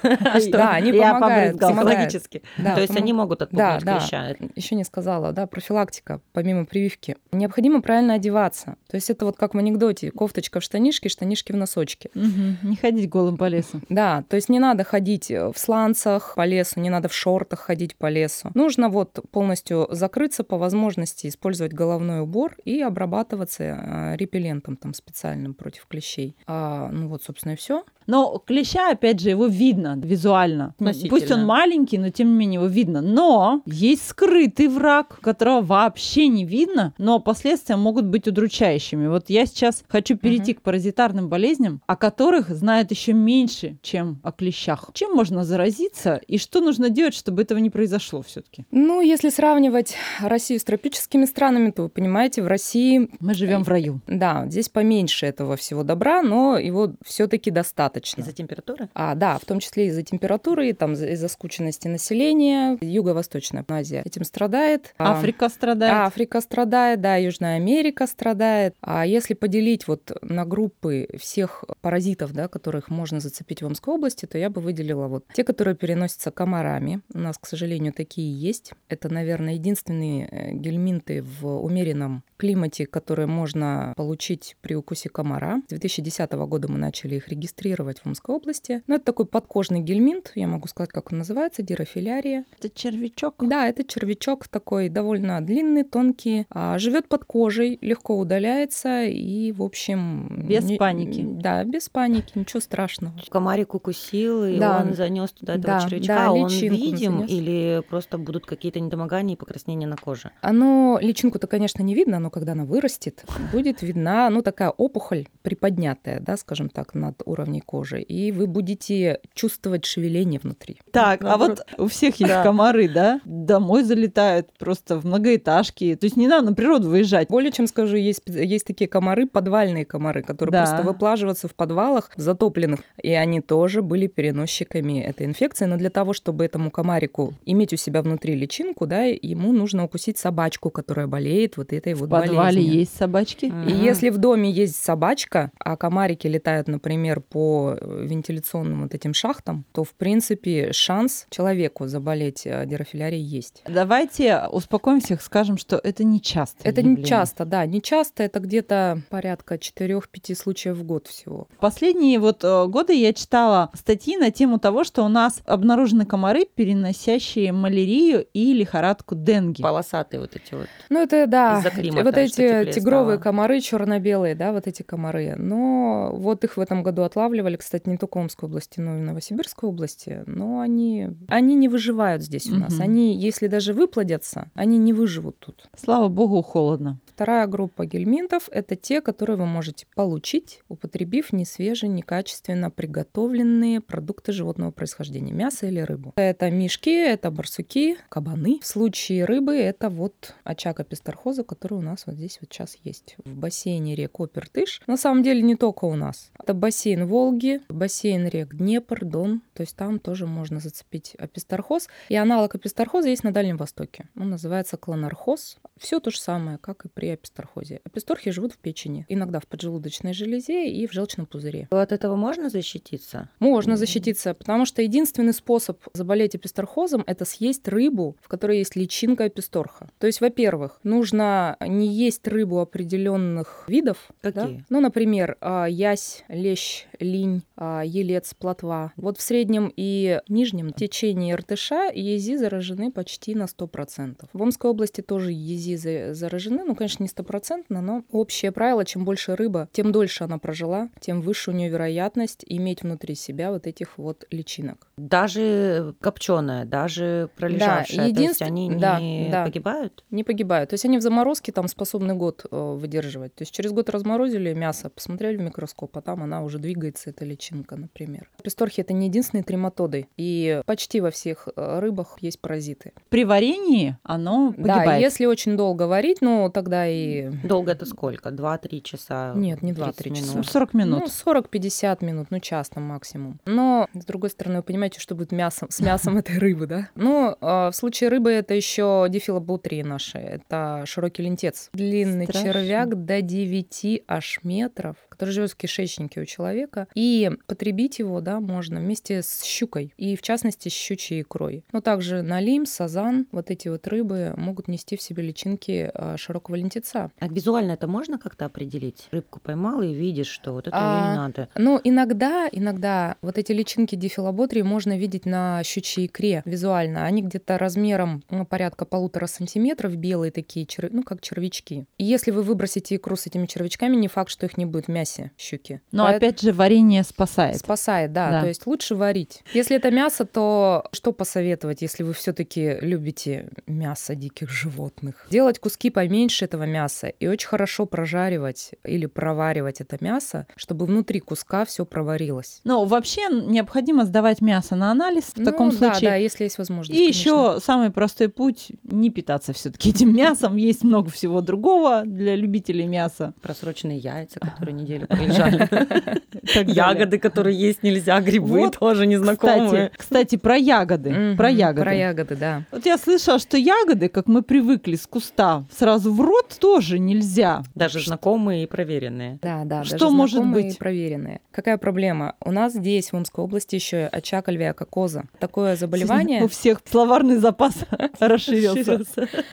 Да, 0.52 0.72
они 0.72 0.94
помогают. 0.94 1.60
Психологически. 1.60 2.42
То 2.58 2.82
есть 2.82 2.96
они 2.96 3.14
могут 3.14 3.42
отпугнуть 3.42 3.84
клеща. 3.84 4.36
Еще 4.56 4.76
не 4.76 4.84
сказала, 4.84 5.32
да, 5.32 5.48
профилактика, 5.48 6.22
помимо 6.34 6.66
прививки. 6.66 7.18
Необходимо 7.32 7.82
правильно 7.82 8.16
одеваться. 8.16 8.76
То 8.90 8.96
есть 8.96 9.10
это 9.10 9.26
вот 9.26 9.38
как 9.38 9.54
в 9.54 9.58
анекдоте, 9.58 10.12
кофточка 10.12 10.60
в 10.60 10.64
штанишке, 10.64 11.10
штанишки 11.10 11.52
в 11.52 11.56
носочке. 11.56 12.10
Не 12.14 12.76
ходить 12.76 13.10
голым 13.10 13.38
по 13.38 13.48
лесу. 13.48 13.82
Да, 13.90 14.24
то 14.30 14.36
есть 14.36 14.50
не 14.50 14.60
надо 14.60 14.84
ходить 14.84 15.30
в 15.30 15.54
сланцах 15.56 16.36
по 16.36 16.46
лесу, 16.46 16.80
не 16.80 16.90
надо 16.90 17.08
в 17.08 17.14
шортах 17.14 17.60
ходить 17.60 17.96
по 17.96 18.10
лесу. 18.10 18.52
Нужно 18.54 18.90
вот 18.90 19.20
полностью 19.32 19.88
закрыться 19.92 20.44
по 20.44 20.58
возможности, 20.58 21.28
использовать 21.28 21.74
головной 21.74 22.22
убор 22.22 22.56
и 22.66 22.82
обрабатываться 22.82 23.64
э, 23.64 24.16
репеллентом 24.18 24.76
там 24.76 24.94
специальным 24.94 25.54
против 25.54 25.88
клещей. 25.88 26.36
А, 26.48 26.90
ну 26.92 27.08
вот, 27.08 27.24
собственно, 27.24 27.54
и 27.54 27.56
все. 27.56 27.84
Но 28.08 28.44
клеща, 28.46 28.92
опять 28.92 29.20
же, 29.20 29.30
его 29.30 29.46
видно 29.46 30.00
визуально. 30.04 30.76
Ну. 30.80 30.92
Пусть 31.10 31.32
он 31.32 31.46
маленький, 31.46 31.98
но 31.98 32.10
тем 32.10 32.30
не 32.30 32.36
менее 32.36 32.56
его 32.56 32.68
видно. 32.68 33.02
Но 33.02 33.62
есть 33.66 34.08
скрытый 34.08 34.68
враг, 34.68 35.20
которого 35.22 35.62
вообще 35.62 36.28
не 36.28 36.44
видно, 36.44 36.94
но 36.98 37.20
последствия 37.20 37.76
могут 37.76 38.06
быть 38.06 38.28
удручающими. 38.28 39.08
Вот 39.08 39.30
я 39.30 39.46
сейчас 39.46 39.84
хочу 39.88 40.18
перейти 40.18 40.54
к 40.54 40.62
паразитарным 40.62 41.30
болезням, 41.30 41.82
о 41.88 41.96
которых 41.96 42.50
знают 42.50 42.92
еще 42.92 43.14
меньше, 43.14 43.78
чем 43.82 44.20
о 44.24 44.32
клещах. 44.32 44.90
Чем 44.94 45.14
можно 45.14 45.44
заразиться 45.44 46.20
и 46.28 46.38
что 46.38 46.60
нужно 46.60 46.90
делать, 46.90 47.14
чтобы 47.14 47.44
этого 47.44 47.60
не 47.60 47.70
произошло 47.70 48.22
все-таки? 48.22 48.66
Ну, 48.72 49.02
если 49.12 49.30
сравнивать 49.30 49.96
Россию 50.22 50.60
с 50.60 50.64
тропическими 50.64 51.26
странами, 51.26 51.72
то 51.72 51.84
вы 51.84 51.90
понимаете, 51.90 52.42
в 52.42 52.48
России 52.48 53.10
Мы 53.20 53.34
живем 53.34 53.64
в 53.64 53.68
раю. 53.70 54.02
Да, 54.08 54.46
здесь 54.48 54.70
поменьше 54.70 55.26
этого 55.26 55.56
всего 55.58 55.84
добра, 55.84 56.22
но 56.24 56.58
его 56.58 56.94
все-таки 57.06 57.52
достаточно. 57.52 58.22
Из-за 58.22 58.32
температуры? 58.34 58.90
А, 58.94 59.16
да, 59.16 59.38
в 59.38 59.46
том 59.46 59.60
числе 59.60 59.88
из-за 59.88 60.04
температуры, 60.04 60.70
и 60.70 60.74
там 60.74 60.96
за- 60.96 61.08
из-за 61.08 61.28
скученности 61.28 61.88
населения. 61.88 62.78
Юго-Восточная 62.82 63.66
Азия 63.68 64.02
этим 64.06 64.24
страдает. 64.24 64.94
А, 64.98 65.14
Африка 65.14 65.50
страдает. 65.50 65.94
Африка 65.94 66.42
страдает, 66.42 67.02
да, 67.02 67.16
Южная 67.18 67.58
Америка 67.58 68.08
страдает. 68.08 68.76
А 68.82 69.06
если 69.06 69.34
поделить 69.34 69.88
вот 69.88 70.12
на 70.22 70.46
группы 70.46 71.08
всех 71.20 71.66
паразитов, 71.82 72.34
да, 72.34 72.48
которых 72.48 72.90
можно 72.90 73.20
зацепить 73.20 73.62
в 73.62 73.66
Омской 73.66 73.94
области, 73.96 74.26
то 74.26 74.38
я 74.38 74.50
бы 74.50 74.62
выделила 74.62 75.08
вот 75.08 75.26
те, 75.34 75.44
которые 75.44 75.76
переносятся 75.76 76.32
комарами. 76.32 77.02
У 77.14 77.20
нас, 77.20 77.38
к 77.38 77.46
сожалению, 77.46 77.94
такие 77.94 78.32
есть. 78.40 78.72
Это, 78.90 79.01
наверное, 79.10 79.54
единственные 79.54 80.28
э, 80.32 80.52
гельминты 80.54 81.22
в 81.24 81.46
умеренном 81.48 82.24
климате, 82.38 82.86
которые 82.86 83.28
можно 83.28 83.94
получить 83.96 84.56
при 84.62 84.74
укусе 84.76 85.10
комара. 85.10 85.62
С 85.68 85.70
2010 85.70 86.32
года 86.32 86.72
мы 86.72 86.78
начали 86.78 87.16
их 87.16 87.28
регистрировать 87.30 88.00
в 88.00 88.06
Омской 88.08 88.36
области. 88.36 88.82
Ну, 88.88 88.96
это 88.96 89.06
такой 89.06 89.26
подкожный 89.26 89.80
гельминт, 89.82 90.32
я 90.36 90.48
могу 90.48 90.68
сказать, 90.68 90.90
как 90.92 91.12
он 91.12 91.20
называется, 91.20 91.62
дирофилярия. 91.62 92.46
Это 92.58 92.70
червячок. 92.70 93.36
Да, 93.48 93.68
это 93.68 93.84
червячок 93.84 94.48
такой 94.48 94.90
довольно 94.90 95.40
длинный, 95.42 95.84
тонкий, 95.84 96.46
а, 96.50 96.78
живет 96.80 97.08
под 97.08 97.26
кожей, 97.26 97.78
легко 97.82 98.18
удаляется 98.18 99.04
и, 99.06 99.52
в 99.52 99.62
общем... 99.62 100.46
Без 100.48 100.64
не- 100.66 100.78
паники. 100.78 101.22
Да, 101.24 101.64
без 101.64 101.90
паники, 101.90 102.32
ничего 102.36 102.60
страшного. 102.60 103.14
Комарик 103.30 103.76
укусил, 103.76 104.46
и 104.46 104.58
Да. 104.58 104.82
он 104.84 104.94
занес 104.96 105.32
туда 105.32 105.54
этого 105.56 105.80
Да, 105.80 105.88
червячка. 105.88 106.16
да, 106.16 106.28
а 106.28 106.32
он 106.32 106.50
видим 106.50 107.18
занес. 107.20 107.32
или 107.32 107.84
просто 107.90 108.18
будут 108.18 108.46
какие-то 108.46 108.80
недомогания 108.92 109.36
и 109.36 109.38
покраснения 109.38 109.88
на 109.88 109.96
коже? 109.96 110.32
Оно, 110.42 111.00
личинку-то, 111.02 111.48
конечно, 111.48 111.82
не 111.82 111.96
видно, 111.96 112.20
но 112.20 112.30
когда 112.30 112.52
она 112.52 112.66
вырастет, 112.66 113.24
будет 113.52 113.82
видна, 113.82 114.30
ну, 114.30 114.42
такая 114.42 114.70
опухоль 114.70 115.28
приподнятая, 115.42 116.20
да, 116.20 116.38
скажем 116.38 116.70
так, 116.70 116.94
над 116.94 117.22
уровнем 117.26 117.62
кожи, 117.62 118.02
и 118.02 118.32
вы 118.32 118.48
будете 118.48 119.20
чувствовать 119.34 119.86
шевеление 119.86 120.40
внутри. 120.42 120.80
Так, 120.92 121.24
а 121.24 121.38
вот 121.38 121.66
у 121.78 121.88
всех 121.88 122.16
есть 122.16 122.32
Да. 122.32 122.44
комары, 122.44 122.88
да? 122.90 123.22
Домой 123.26 123.84
залетают 123.84 124.50
просто 124.58 125.00
в 125.00 125.06
многоэтажки. 125.06 125.96
То 125.96 126.06
есть 126.06 126.18
не 126.18 126.28
надо 126.28 126.48
на 126.50 126.54
природу 126.54 126.90
выезжать. 126.90 127.30
Более 127.30 127.52
чем 127.52 127.68
скажу, 127.68 127.96
есть, 127.96 128.24
есть 128.26 128.66
такие 128.66 128.88
комары, 128.88 129.28
подвальные 129.28 129.86
комары, 129.86 130.24
которые 130.24 130.52
Да. 130.52 130.60
просто 130.66 130.84
выплаживаются 130.84 131.48
в 131.48 131.56
подвалах 131.56 132.12
затопленных. 132.16 132.82
И 133.02 133.12
они 133.14 133.42
тоже 133.42 133.82
были 133.82 134.08
переносчиками 134.08 135.00
этой 135.02 135.26
инфекции. 135.26 135.66
Но 135.66 135.78
для 135.78 135.90
того, 135.90 136.14
чтобы 136.14 136.44
этому 136.46 136.72
комарику 136.72 137.34
иметь 137.46 137.74
у 137.74 137.78
себя 137.78 138.02
внутри 138.02 138.36
личинку, 138.36 138.71
да, 138.86 139.04
ему 139.04 139.52
нужно 139.52 139.84
укусить 139.86 140.18
собачку, 140.18 140.70
которая 140.70 141.08
болеет 141.08 141.58
вот 141.58 141.74
этой 141.74 141.94
В 141.94 142.00
вот 142.02 142.10
подвале 142.10 142.38
болезнью. 142.38 142.74
есть 142.80 142.96
собачки. 142.96 143.46
И 143.46 143.50
Мгм. 143.50 143.84
если 143.84 144.10
в 144.10 144.18
доме 144.18 144.50
есть 144.52 144.76
собачка, 144.76 145.52
а 145.60 145.76
комарики 145.78 146.28
летают, 146.28 146.68
например, 146.68 147.22
по 147.22 147.76
э, 147.80 148.06
вентиляционным 148.08 148.84
вот 148.84 148.94
этим 148.94 149.14
шахтам, 149.14 149.66
то, 149.72 149.84
в 149.84 149.94
принципе, 149.96 150.72
шанс 150.74 151.26
человеку 151.30 151.88
заболеть 151.88 152.44
э, 152.46 152.66
дирофилярией 152.66 153.24
есть. 153.24 153.64
Давайте 153.68 154.42
успокоим 154.52 155.00
всех, 155.02 155.22
скажем, 155.22 155.58
что 155.58 155.80
это 155.84 156.04
не 156.04 156.22
часто. 156.22 156.58
Это 156.68 156.82
не 156.82 157.04
часто, 157.04 157.46
да, 157.46 157.66
не 157.66 157.82
часто, 157.82 158.24
это 158.24 158.40
где-то 158.40 159.02
порядка 159.10 159.56
4-5 159.56 160.36
случаев 160.36 160.78
в 160.78 160.84
год 160.84 161.08
всего. 161.08 161.48
В 161.56 161.58
последние 161.60 162.20
вот 162.20 162.44
э, 162.44 162.66
годы 162.68 162.94
я 162.94 163.14
читала 163.14 163.70
статьи 163.74 164.18
на 164.18 164.32
тему 164.32 164.60
того, 164.60 164.84
что 164.84 165.04
у 165.04 165.08
нас 165.08 165.42
обнаружены 165.46 166.06
комары, 166.06 166.46
переносящие 166.46 167.52
малярию 167.52 168.26
и 168.34 168.54
лихорадку 168.62 169.16
денги. 169.16 169.62
Полосатые 169.62 170.22
вот 170.22 170.36
эти 170.36 170.54
вот. 170.54 170.68
Ну 170.90 171.02
это 171.02 171.28
да, 171.28 171.62
климата, 171.62 172.04
вот 172.04 172.18
эти 172.18 172.72
тигровые 172.72 173.18
стало. 173.18 173.24
комары 173.24 173.60
черно-белые, 173.60 174.36
да, 174.36 174.52
вот 174.52 174.68
эти 174.68 174.84
комары. 174.84 175.36
Но 175.36 176.12
вот 176.14 176.44
их 176.44 176.58
в 176.58 176.60
этом 176.60 176.84
году 176.84 177.02
отлавливали, 177.04 177.56
кстати, 177.56 177.90
не 177.90 177.98
только 177.98 178.18
в 178.18 178.22
Омской 178.22 178.48
области, 178.48 178.80
но 178.80 178.98
и 178.98 179.00
в 179.00 179.04
Новосибирской 179.04 179.70
области. 179.70 180.24
Но 180.26 180.60
они, 180.60 181.10
они 181.28 181.56
не 181.56 181.68
выживают 181.68 182.22
здесь 182.24 182.50
у 182.50 182.56
нас. 182.56 182.80
Они, 182.80 183.16
если 183.16 183.48
даже 183.48 183.74
выплодятся, 183.74 184.50
они 184.54 184.78
не 184.78 184.94
выживут 184.94 185.40
тут. 185.40 185.70
Слава 185.78 186.08
богу, 186.08 186.42
холодно. 186.42 187.00
Вторая 187.08 187.48
группа 187.48 187.86
гельминтов– 187.86 188.50
это 188.52 188.76
те, 188.76 189.02
которые 189.02 189.38
вы 189.38 189.46
можете 189.46 189.86
получить, 189.96 190.62
употребив 190.70 191.34
несвежие, 191.34 191.90
некачественно 191.90 192.70
приготовленные 192.70 193.82
продукты 193.82 194.32
животного 194.32 194.72
происхождения, 194.72 195.34
мясо 195.34 195.68
или 195.68 195.80
рыбу. 195.80 196.14
Это 196.16 196.50
мишки, 196.50 196.90
это 196.90 197.32
барсуки, 197.32 197.98
кабаны. 198.10 198.51
В 198.60 198.66
случае 198.66 199.26
рыбы 199.26 199.56
это 199.56 199.90
вот 199.90 200.34
очаг 200.44 200.80
аписторхоза, 200.80 201.44
который 201.44 201.76
у 201.76 201.82
нас 201.82 202.06
вот 202.06 202.16
здесь 202.16 202.40
вот 202.42 202.52
сейчас 202.52 202.78
есть. 202.84 203.16
В 203.24 203.36
бассейне 203.36 203.96
рек 203.96 204.20
Опертыш. 204.20 204.82
На 204.88 204.98
самом 204.98 205.24
деле 205.24 205.42
не 205.42 205.56
только 205.56 205.86
у 205.86 205.96
нас. 205.96 206.32
Это 206.40 206.54
бассейн 206.54 207.06
Волги, 207.06 207.62
бассейн 207.70 208.28
рек 208.28 208.56
Днепр, 208.56 209.06
Дон. 209.06 209.42
То 209.54 209.64
есть 209.64 209.76
там 209.76 210.00
тоже 210.00 210.28
можно 210.28 210.60
зацепить 210.60 211.16
аписторхоз. 211.16 211.88
И 212.10 212.16
аналог 212.16 212.56
аписторхоза 212.56 213.10
есть 213.10 213.24
на 213.24 213.32
Дальнем 213.32 213.58
Востоке. 213.58 214.10
Он 214.16 214.30
называется 214.30 214.78
клонархоз. 214.78 215.58
Все 215.78 216.00
то 216.00 216.12
же 216.12 216.20
самое, 216.20 216.58
как 216.58 216.86
и 216.86 216.90
при 216.90 217.10
аписторхозе. 217.10 217.82
Аписторхи 217.84 218.32
живут 218.32 218.54
в 218.54 218.58
печени, 218.58 219.06
иногда 219.08 219.40
в 219.40 219.48
поджелудочной 219.48 220.14
железе 220.14 220.70
и 220.70 220.88
в 220.88 220.94
желчном 220.94 221.26
пузыре. 221.26 221.68
От 221.72 221.92
этого 221.92 222.16
можно 222.16 222.50
защититься? 222.50 223.30
Можно 223.40 223.78
защититься, 223.78 224.34
потому 224.34 224.66
что 224.66 224.82
единственный 224.82 225.34
способ 225.34 225.80
заболеть 225.94 226.36
аписторхозом– 226.36 227.04
это 227.08 227.26
съесть 227.26 227.68
рыбу, 227.68 228.18
в 228.22 228.28
которой 228.28 228.41
есть 228.50 228.76
личинка 228.76 229.26
аписторха. 229.26 229.90
То 230.00 230.08
есть, 230.08 230.22
во-первых, 230.22 230.80
нужно 230.84 231.58
не 231.66 231.88
есть 231.88 232.28
рыбу 232.28 232.60
определенных 232.60 233.66
видов. 233.68 233.98
да? 234.24 234.32
Какие? 234.32 234.66
Ну, 234.70 234.82
например, 234.82 235.38
а, 235.42 235.66
ясь, 235.66 236.24
лещ, 236.28 236.86
линь, 237.00 237.44
а, 237.56 237.84
елец, 237.86 238.34
плотва. 238.34 238.94
Вот 238.96 239.18
в 239.18 239.22
среднем 239.22 239.72
и 239.76 240.20
нижнем 240.30 240.72
течении 240.74 241.34
Иртыша 241.34 241.90
ези 241.94 242.36
заражены 242.38 242.92
почти 242.92 243.36
на 243.36 243.46
100%. 243.48 244.30
В 244.34 244.42
Омской 244.42 244.72
области 244.72 245.02
тоже 245.02 245.32
ези 245.32 245.76
за- 245.76 246.14
заражены, 246.14 246.64
ну, 246.64 246.76
конечно, 246.76 247.04
не 247.04 247.10
стопроцентно, 247.10 247.82
но 247.82 248.04
общее 248.12 248.52
правило, 248.52 248.86
чем 248.86 249.06
больше 249.06 249.36
рыба, 249.36 249.70
тем 249.72 249.92
дольше 249.92 250.24
она 250.24 250.38
прожила, 250.38 250.90
тем 251.00 251.22
выше 251.22 251.52
у 251.52 251.54
нее 251.54 251.70
вероятность 251.70 252.44
иметь 252.48 252.82
внутри 252.84 253.16
себя 253.16 253.52
вот 253.52 253.68
этих 253.68 253.98
вот 253.98 254.26
личинок. 254.32 254.88
Даже 254.98 255.94
копченая, 256.00 256.66
даже 256.66 257.30
пролежавшая, 257.36 258.10
то 258.14 258.31
есть 258.32 258.42
они 258.42 258.70
да, 258.76 259.00
не 259.00 259.30
да. 259.32 259.46
погибают? 259.46 260.04
Не 260.12 260.24
погибают. 260.24 260.70
То 260.70 260.74
есть 260.74 260.86
они 260.86 260.98
в 260.98 261.02
заморозке 261.02 261.52
там 261.52 261.68
способны 261.68 262.14
год 262.16 262.46
э, 262.50 262.76
выдерживать. 262.78 263.36
То 263.36 263.44
есть 263.44 263.54
через 263.54 263.72
год 263.72 263.90
разморозили 263.90 264.54
мясо, 264.54 264.90
посмотрели 264.90 265.38
в 265.38 265.42
микроскоп, 265.42 265.98
а 265.98 266.02
там 266.02 266.24
она 266.24 266.44
уже 266.44 266.60
двигается, 266.60 267.10
эта 267.10 267.26
личинка, 267.26 267.76
например. 267.76 268.30
Песторхи 268.44 268.82
это 268.82 268.94
не 268.94 269.08
единственные 269.08 269.44
трематоды. 269.44 270.08
И 270.18 270.62
почти 270.66 271.02
во 271.02 271.12
всех 271.12 271.48
э, 271.56 271.80
рыбах 271.80 272.18
есть 272.22 272.40
паразиты. 272.40 272.94
При 273.10 273.26
варении 273.26 273.98
оно 274.04 274.54
Да, 274.58 274.76
погибает. 274.76 275.02
если 275.02 275.26
очень 275.26 275.58
долго 275.58 275.84
варить, 275.84 276.22
ну 276.22 276.50
тогда 276.54 276.88
и... 276.88 277.30
Долго 277.44 277.72
это 277.72 277.86
сколько? 277.86 278.30
2-3 278.30 278.82
часа? 278.82 279.34
Нет, 279.36 279.62
не 279.62 279.74
30 279.74 280.00
2-3 280.00 280.06
минут? 280.10 280.20
часа. 280.20 280.38
Ну, 280.38 280.44
40 280.44 280.74
минут. 280.74 281.00
Ну, 281.26 281.34
40-50 281.34 282.06
минут, 282.06 282.28
ну, 282.30 282.40
час 282.40 282.70
там 282.70 282.84
максимум. 282.84 283.40
Но, 283.46 283.88
с 283.94 284.06
другой 284.06 284.30
стороны, 284.30 284.58
вы 284.58 284.64
понимаете, 284.64 285.00
что 285.00 285.16
будет 285.16 285.32
мясом, 285.32 285.70
с 285.70 285.80
мясом 285.80 286.18
этой 286.18 286.38
рыбы, 286.38 286.68
да? 286.68 286.90
Ну, 286.96 287.36
в 287.42 287.72
случае 287.74 288.10
рыбы 288.10 288.21
это 288.30 288.54
еще 288.54 289.08
дифилобутрии 289.10 289.82
наши. 289.82 290.18
Это 290.18 290.84
широкий 290.86 291.24
лентец. 291.24 291.70
Длинный 291.74 292.26
Страшно. 292.26 292.54
червяк 292.54 293.06
до 293.06 293.22
9 293.22 294.04
аж 294.08 294.40
метров, 294.44 294.96
который 295.22 295.36
живет 295.36 295.52
в 295.52 295.56
кишечнике 295.56 296.20
у 296.20 296.26
человека. 296.26 296.88
И 296.96 297.30
потребить 297.46 298.00
его, 298.00 298.22
да, 298.22 298.40
можно 298.40 298.80
вместе 298.80 299.22
с 299.22 299.44
щукой. 299.44 299.94
И, 299.98 300.16
в 300.16 300.24
частности, 300.24 300.68
с 300.68 300.72
щучьей 300.72 301.22
икрой. 301.22 301.64
Но 301.72 301.80
также 301.80 302.24
налим, 302.24 302.66
сазан, 302.66 303.28
вот 303.32 303.52
эти 303.52 303.68
вот 303.68 303.86
рыбы 303.86 304.34
могут 304.36 304.68
нести 304.68 304.98
в 304.98 305.02
себе 305.04 305.22
личинки 305.22 305.92
э, 305.94 306.16
широкого 306.18 306.56
лентеца. 306.56 307.12
А 307.20 307.28
визуально 307.28 307.74
это 307.74 307.86
можно 307.86 308.18
как-то 308.18 308.46
определить? 308.46 309.10
Рыбку 309.12 309.40
поймал 309.40 309.84
и 309.84 309.94
видишь, 309.94 310.26
что 310.26 310.54
вот 310.54 310.68
это 310.68 310.76
А, 310.76 311.04
ей 311.04 311.12
не 311.12 311.18
надо. 311.18 311.50
Ну, 311.54 311.80
иногда, 311.84 312.50
иногда 312.52 313.18
вот 313.22 313.38
эти 313.38 313.52
личинки 313.52 313.94
дифилоботрии 313.94 314.64
можно 314.64 314.98
видеть 314.98 315.28
на 315.28 315.62
щучьей 315.64 316.08
икре 316.08 316.42
визуально. 316.46 317.06
Они 317.06 317.22
где-то 317.22 317.60
размером 317.60 318.24
ну, 318.32 318.44
порядка 318.44 318.86
полутора 318.86 319.28
сантиметров, 319.28 319.96
белые 319.96 320.32
такие, 320.32 320.66
чер- 320.66 320.90
ну, 320.92 321.04
как 321.04 321.22
червячки. 321.22 321.86
И 322.00 322.06
если 322.06 322.32
вы 322.32 322.42
выбросите 322.42 322.96
икру 322.96 323.16
с 323.16 323.28
этими 323.28 323.46
червячками, 323.46 323.96
не 323.96 324.08
факт, 324.08 324.32
что 324.32 324.48
их 324.48 324.58
не 324.58 324.66
будет 324.66 324.86
в 324.86 324.88
мясе 324.88 325.11
щуки. 325.38 325.82
Но 325.92 326.06
Поэт- 326.06 326.16
опять 326.18 326.42
же, 326.42 326.52
варенье 326.54 327.04
спасает. 327.04 327.58
Спасает, 327.58 328.14
да, 328.14 328.32
Да. 328.32 328.42
То 328.42 328.48
есть 328.48 328.66
лучше 328.68 328.96
варить. 328.96 329.44
Если 329.54 329.76
это 329.76 329.92
мясо, 329.92 330.26
то 330.26 330.86
что 330.92 331.12
посоветовать, 331.12 331.82
если 331.82 332.04
вы 332.04 332.14
все-таки 332.14 332.78
любите 332.82 333.50
мясо 333.68 334.16
диких 334.16 334.50
животных? 334.50 335.28
Делать 335.30 335.60
куски 335.60 335.90
поменьше 335.90 336.46
этого 336.46 336.64
мяса 336.64 337.08
и 337.08 337.28
очень 337.28 337.48
хорошо 337.48 337.86
прожаривать 337.86 338.72
или 338.84 339.06
проваривать 339.06 339.82
это 339.82 339.98
мясо, 340.02 340.48
чтобы 340.56 340.86
внутри 340.86 341.20
куска 341.20 341.66
все 341.66 341.86
проварилось. 341.86 342.62
Но 342.64 342.86
вообще 342.86 343.22
необходимо 343.30 344.06
сдавать 344.06 344.42
мясо 344.42 344.76
на 344.76 344.92
анализ 344.92 345.26
в 345.36 345.44
таком 345.44 345.68
Ну, 345.70 345.72
да, 345.78 345.92
случае. 345.94 346.10
Да, 346.12 346.16
если 346.16 346.44
есть 346.46 346.58
возможность. 346.58 347.00
И 347.00 347.04
конечно. 347.04 347.20
еще 347.30 347.60
самый 347.62 347.92
простой 347.92 348.30
путь 348.30 348.72
не 348.84 349.10
питаться 349.10 349.54
все-таки 349.54 349.90
этим 349.90 350.16
мясом. 350.16 350.56
Есть 350.58 350.84
много 350.84 351.10
всего 351.10 351.42
другого 351.42 352.04
для 352.06 352.36
любителей 352.36 352.86
мяса. 352.88 353.34
Просроченные 353.42 353.98
яйца, 353.98 354.40
которые 354.40 354.74
неделю 354.74 355.01
пролежали. 355.06 355.64
и 355.64 355.68
так 356.54 356.66
далее. 356.66 356.76
Ягоды, 356.76 357.20
которые 357.20 357.58
есть 357.58 357.84
нельзя, 357.84 358.20
грибы 358.22 358.70
тоже 358.72 359.08
незнакомые. 359.08 359.92
Кстати, 359.98 360.36
про 360.36 360.56
ягоды. 360.56 361.36
Про 361.38 361.50
ягоды. 361.50 361.82
Про 361.82 361.94
ягоды, 361.94 362.36
да. 362.36 362.64
Вот 362.72 362.86
я 362.86 362.98
слышала, 362.98 363.40
что 363.40 363.58
ягоды, 363.58 364.10
как 364.10 364.28
мы 364.28 364.42
привыкли 364.42 364.96
с 364.96 365.08
куста, 365.08 365.66
сразу 365.72 366.14
в 366.14 366.22
рот 366.22 366.58
тоже 366.60 367.00
нельзя. 367.00 367.64
Даже 367.76 368.00
знакомые 368.00 368.64
и 368.64 368.68
проверенные. 368.68 369.40
Да, 369.42 369.64
да. 369.66 369.84
Что 369.84 370.10
может 370.10 370.46
быть? 370.46 370.78
проверенные. 370.78 371.42
Какая 371.52 371.78
проблема? 371.78 372.36
У 372.44 372.52
нас 372.52 372.74
здесь, 372.74 373.12
в 373.12 373.16
Омской 373.16 373.44
области, 373.44 373.76
еще 373.76 374.06
очаг 374.06 374.48
альвеококоза. 374.50 375.26
Такое 375.40 375.76
заболевание. 375.76 376.44
У 376.44 376.48
всех 376.48 376.82
словарный 376.90 377.38
запас 377.38 377.76
расширился. 378.20 379.02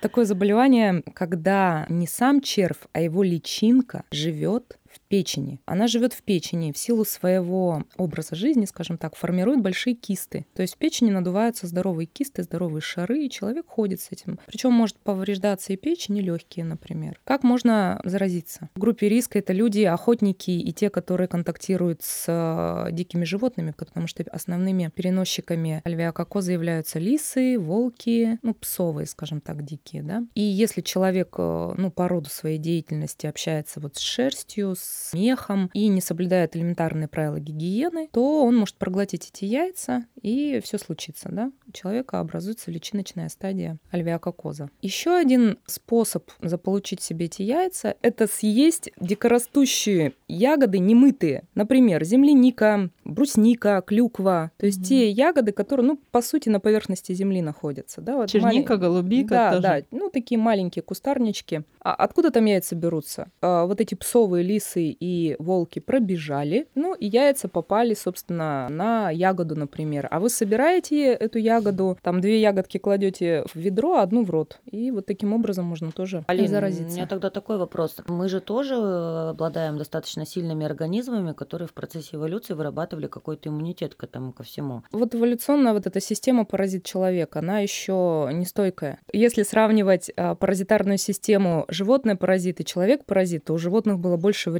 Такое 0.00 0.24
заболевание, 0.24 1.02
когда 1.14 1.86
не 1.88 2.06
сам 2.06 2.40
червь, 2.40 2.78
а 2.92 3.00
его 3.00 3.22
личинка 3.22 4.04
живет 4.10 4.78
печени. 5.08 5.60
Она 5.64 5.86
живет 5.86 6.12
в 6.12 6.22
печени 6.22 6.72
в 6.72 6.78
силу 6.78 7.04
своего 7.04 7.84
образа 7.96 8.34
жизни, 8.34 8.64
скажем 8.66 8.98
так, 8.98 9.16
формирует 9.16 9.60
большие 9.60 9.94
кисты. 9.94 10.46
То 10.54 10.62
есть 10.62 10.74
в 10.74 10.78
печени 10.78 11.10
надуваются 11.10 11.66
здоровые 11.66 12.06
кисты, 12.06 12.42
здоровые 12.42 12.82
шары, 12.82 13.24
и 13.24 13.30
человек 13.30 13.66
ходит 13.66 14.00
с 14.00 14.12
этим. 14.12 14.38
Причем 14.46 14.72
может 14.72 14.98
повреждаться 14.98 15.72
и 15.72 15.76
печень, 15.76 16.18
и 16.18 16.20
легкие, 16.20 16.64
например. 16.64 17.20
Как 17.24 17.42
можно 17.42 18.00
заразиться? 18.04 18.68
В 18.74 18.80
группе 18.80 19.08
риска 19.08 19.38
это 19.38 19.52
люди, 19.52 19.82
охотники 19.82 20.50
и 20.50 20.72
те, 20.72 20.90
которые 20.90 21.28
контактируют 21.28 22.02
с 22.02 22.24
э, 22.28 22.92
дикими 22.92 23.24
животными, 23.24 23.74
потому 23.76 24.06
что 24.06 24.24
основными 24.30 24.90
переносчиками 24.94 25.82
альвеококоза 25.84 26.52
являются 26.52 26.98
лисы, 26.98 27.58
волки, 27.58 28.38
ну, 28.42 28.54
псовые, 28.54 29.06
скажем 29.06 29.40
так, 29.40 29.64
дикие, 29.64 30.02
да. 30.02 30.24
И 30.34 30.42
если 30.42 30.80
человек, 30.80 31.34
э, 31.38 31.74
ну, 31.76 31.90
по 31.90 32.08
роду 32.08 32.28
своей 32.30 32.58
деятельности 32.58 33.26
общается 33.26 33.80
вот 33.80 33.96
с 33.96 34.00
шерстью, 34.00 34.74
с 34.76 34.87
мехом 35.12 35.70
и 35.74 35.88
не 35.88 36.00
соблюдает 36.00 36.56
элементарные 36.56 37.08
правила 37.08 37.40
гигиены, 37.40 38.08
то 38.12 38.44
он 38.44 38.56
может 38.56 38.76
проглотить 38.76 39.30
эти 39.32 39.44
яйца, 39.46 40.04
и 40.20 40.60
все 40.62 40.78
случится, 40.78 41.28
да. 41.30 41.50
У 41.66 41.72
человека 41.72 42.20
образуется 42.20 42.70
личиночная 42.70 43.28
стадия 43.28 43.78
альвеококоза. 43.90 44.70
Еще 44.82 45.14
один 45.16 45.58
способ 45.66 46.30
заполучить 46.42 47.00
себе 47.02 47.26
эти 47.26 47.42
яйца– 47.42 47.94
это 48.02 48.26
съесть 48.26 48.90
дикорастущие 49.00 50.12
ягоды 50.28 50.78
немытые. 50.78 51.44
Например, 51.54 52.04
земляника, 52.04 52.90
брусника, 53.04 53.80
клюква. 53.82 54.50
То 54.56 54.66
есть 54.66 54.86
те 54.86 55.08
ягоды, 55.10 55.52
которые, 55.52 55.86
ну, 55.86 56.00
по 56.10 56.20
сути, 56.22 56.48
на 56.48 56.60
поверхности 56.60 57.12
земли 57.12 57.40
находятся. 57.42 58.00
Да, 58.00 58.16
вот 58.16 58.28
Черника, 58.30 58.74
малень- 58.74 58.78
голубика 58.78 59.28
Да, 59.30 59.50
тоже. 59.50 59.62
да, 59.62 59.80
ну, 59.90 60.10
такие 60.10 60.38
маленькие 60.38 60.82
кустарнички. 60.82 61.62
А 61.80 61.94
откуда 61.94 62.30
там 62.30 62.44
яйца 62.44 62.74
берутся? 62.74 63.28
А, 63.40 63.64
вот 63.66 63.80
эти 63.80 63.94
псовые 63.94 64.42
лисы 64.44 64.67
и 64.76 65.36
волки 65.38 65.78
пробежали, 65.78 66.68
ну, 66.74 66.94
и 66.94 67.06
яйца 67.06 67.48
попали, 67.48 67.94
собственно, 67.94 68.68
на 68.68 69.10
ягоду, 69.10 69.56
например. 69.56 70.08
А 70.10 70.20
вы 70.20 70.30
собираете 70.30 71.12
эту 71.12 71.38
ягоду, 71.38 71.98
там 72.02 72.20
две 72.20 72.40
ягодки 72.40 72.78
кладете 72.78 73.44
в 73.52 73.56
ведро, 73.56 73.96
а 73.96 74.02
одну 74.02 74.24
в 74.24 74.30
рот. 74.30 74.58
И 74.70 74.90
вот 74.90 75.06
таким 75.06 75.32
образом 75.32 75.64
можно 75.64 75.92
тоже 75.92 76.24
Алина, 76.26 76.46
у 76.46 76.48
заразиться. 76.48 76.96
меня 76.96 77.06
тогда 77.06 77.30
такой 77.30 77.58
вопрос. 77.58 77.96
Мы 78.06 78.28
же 78.28 78.40
тоже 78.40 78.74
э, 78.74 79.30
обладаем 79.30 79.78
достаточно 79.78 80.26
сильными 80.26 80.64
организмами, 80.64 81.32
которые 81.32 81.68
в 81.68 81.72
процессе 81.72 82.16
эволюции 82.16 82.54
вырабатывали 82.54 83.06
какой-то 83.06 83.48
иммунитет 83.48 83.94
к 83.94 84.04
этому, 84.04 84.32
ко 84.32 84.42
всему. 84.42 84.82
Вот 84.92 85.14
эволюционная 85.14 85.72
вот 85.72 85.86
эта 85.86 86.00
система 86.00 86.44
паразит 86.44 86.84
человек, 86.84 87.36
она 87.36 87.60
еще 87.60 88.28
не 88.32 88.44
стойкая. 88.44 89.00
Если 89.12 89.42
сравнивать 89.42 90.10
а, 90.16 90.34
паразитарную 90.34 90.98
систему 90.98 91.64
животное-паразит 91.68 92.60
и 92.60 92.64
человек-паразит, 92.64 93.44
то 93.44 93.54
у 93.54 93.58
животных 93.58 93.98
было 93.98 94.16
больше 94.16 94.50
времени. 94.50 94.57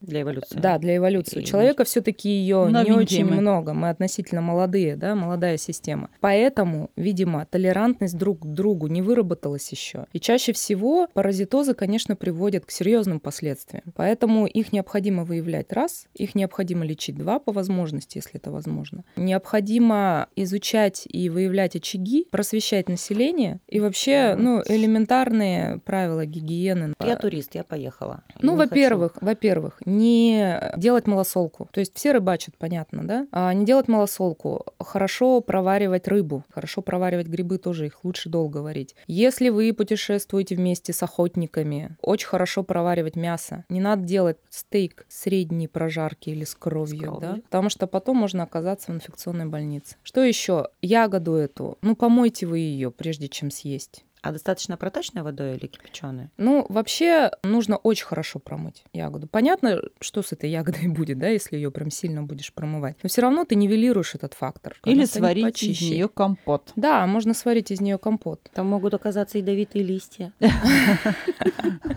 Для 0.00 0.22
эволюции. 0.22 0.58
Да, 0.58 0.78
для 0.78 0.96
эволюции. 0.96 1.38
У 1.38 1.42
И- 1.42 1.44
человека 1.44 1.84
все-таки 1.84 2.28
ее 2.28 2.68
не 2.70 2.92
очень 2.92 3.24
мы. 3.24 3.36
много. 3.40 3.72
Мы 3.74 3.88
относительно 3.90 4.40
молодые, 4.40 4.96
да, 4.96 5.14
молодая 5.14 5.56
система. 5.56 6.10
Поэтому, 6.20 6.90
видимо, 6.96 7.46
толерантность 7.46 8.16
друг 8.16 8.40
к 8.40 8.46
другу 8.46 8.86
не 8.86 9.02
выработалась 9.02 9.70
еще. 9.70 10.06
И 10.12 10.20
чаще 10.20 10.52
всего 10.52 11.08
паразитозы, 11.12 11.74
конечно, 11.74 12.16
приводят 12.16 12.64
к 12.66 12.70
серьезным 12.70 13.20
последствиям. 13.20 13.84
Поэтому 13.96 14.46
их 14.46 14.72
необходимо 14.72 15.24
выявлять 15.24 15.72
раз, 15.72 16.06
их 16.14 16.34
необходимо 16.34 16.84
лечить 16.84 17.16
два 17.16 17.38
по 17.38 17.52
возможности, 17.52 18.18
если 18.18 18.36
это 18.36 18.50
возможно. 18.50 19.04
Необходимо 19.16 20.28
изучать 20.36 21.04
и 21.08 21.28
выявлять 21.28 21.76
очаги, 21.76 22.26
просвещать 22.30 22.88
население 22.88 23.60
и 23.68 23.80
вообще, 23.80 24.36
ну, 24.38 24.62
элементарные 24.66 25.78
правила 25.84 26.24
гигиены. 26.26 26.94
Я 27.04 27.16
турист, 27.16 27.54
я 27.54 27.64
поехала. 27.64 28.22
Ну, 28.40 28.56
во-первых, 28.56 29.16
во-первых, 29.40 29.80
не 29.86 30.60
делать 30.76 31.06
малосолку. 31.06 31.68
То 31.72 31.80
есть 31.80 31.96
все 31.96 32.12
рыбачат, 32.12 32.56
понятно, 32.58 33.06
да? 33.06 33.26
А 33.32 33.54
не 33.54 33.64
делать 33.64 33.88
малосолку. 33.88 34.66
Хорошо 34.78 35.40
проваривать 35.40 36.08
рыбу, 36.08 36.44
хорошо 36.50 36.82
проваривать 36.82 37.26
грибы 37.26 37.56
тоже, 37.56 37.86
их 37.86 38.04
лучше 38.04 38.28
долго 38.28 38.58
варить. 38.58 38.94
Если 39.06 39.48
вы 39.48 39.72
путешествуете 39.72 40.56
вместе 40.56 40.92
с 40.92 41.02
охотниками, 41.02 41.96
очень 42.02 42.28
хорошо 42.28 42.62
проваривать 42.62 43.16
мясо. 43.16 43.64
Не 43.70 43.80
надо 43.80 44.02
делать 44.02 44.36
стейк 44.50 45.06
средней 45.08 45.68
прожарки 45.68 46.28
или 46.28 46.44
с 46.44 46.54
кровью, 46.54 47.12
кровью. 47.12 47.20
да? 47.20 47.34
Потому 47.44 47.70
что 47.70 47.86
потом 47.86 48.18
можно 48.18 48.42
оказаться 48.42 48.92
в 48.92 48.94
инфекционной 48.94 49.46
больнице. 49.46 49.96
Что 50.02 50.22
еще? 50.22 50.68
Ягоду 50.82 51.32
эту, 51.34 51.78
ну, 51.80 51.96
помойте 51.96 52.46
вы 52.46 52.58
ее, 52.58 52.90
прежде 52.90 53.28
чем 53.28 53.50
съесть. 53.50 54.04
А 54.22 54.32
достаточно 54.32 54.76
проточной 54.76 55.22
водой 55.22 55.56
или 55.56 55.66
кипяченой? 55.66 56.28
Ну, 56.36 56.66
вообще 56.68 57.30
нужно 57.42 57.76
очень 57.76 58.04
хорошо 58.04 58.38
промыть 58.38 58.84
ягоду. 58.92 59.26
Понятно, 59.26 59.80
что 60.00 60.22
с 60.22 60.32
этой 60.32 60.50
ягодой 60.50 60.88
будет, 60.88 61.18
да, 61.18 61.28
если 61.28 61.56
ее 61.56 61.70
прям 61.70 61.90
сильно 61.90 62.22
будешь 62.22 62.52
промывать. 62.52 62.96
Но 63.02 63.08
все 63.08 63.22
равно 63.22 63.44
ты 63.44 63.54
нивелируешь 63.54 64.14
этот 64.14 64.34
фактор. 64.34 64.76
Или 64.84 65.04
сварить 65.04 65.62
из 65.62 65.80
нее 65.80 66.08
компот. 66.08 66.72
Да, 66.76 67.06
можно 67.06 67.34
сварить 67.34 67.70
из 67.70 67.80
нее 67.80 67.98
компот. 67.98 68.40
Там 68.52 68.66
могут 68.68 68.94
оказаться 68.94 69.38
ядовитые 69.38 69.84
листья. 69.84 70.32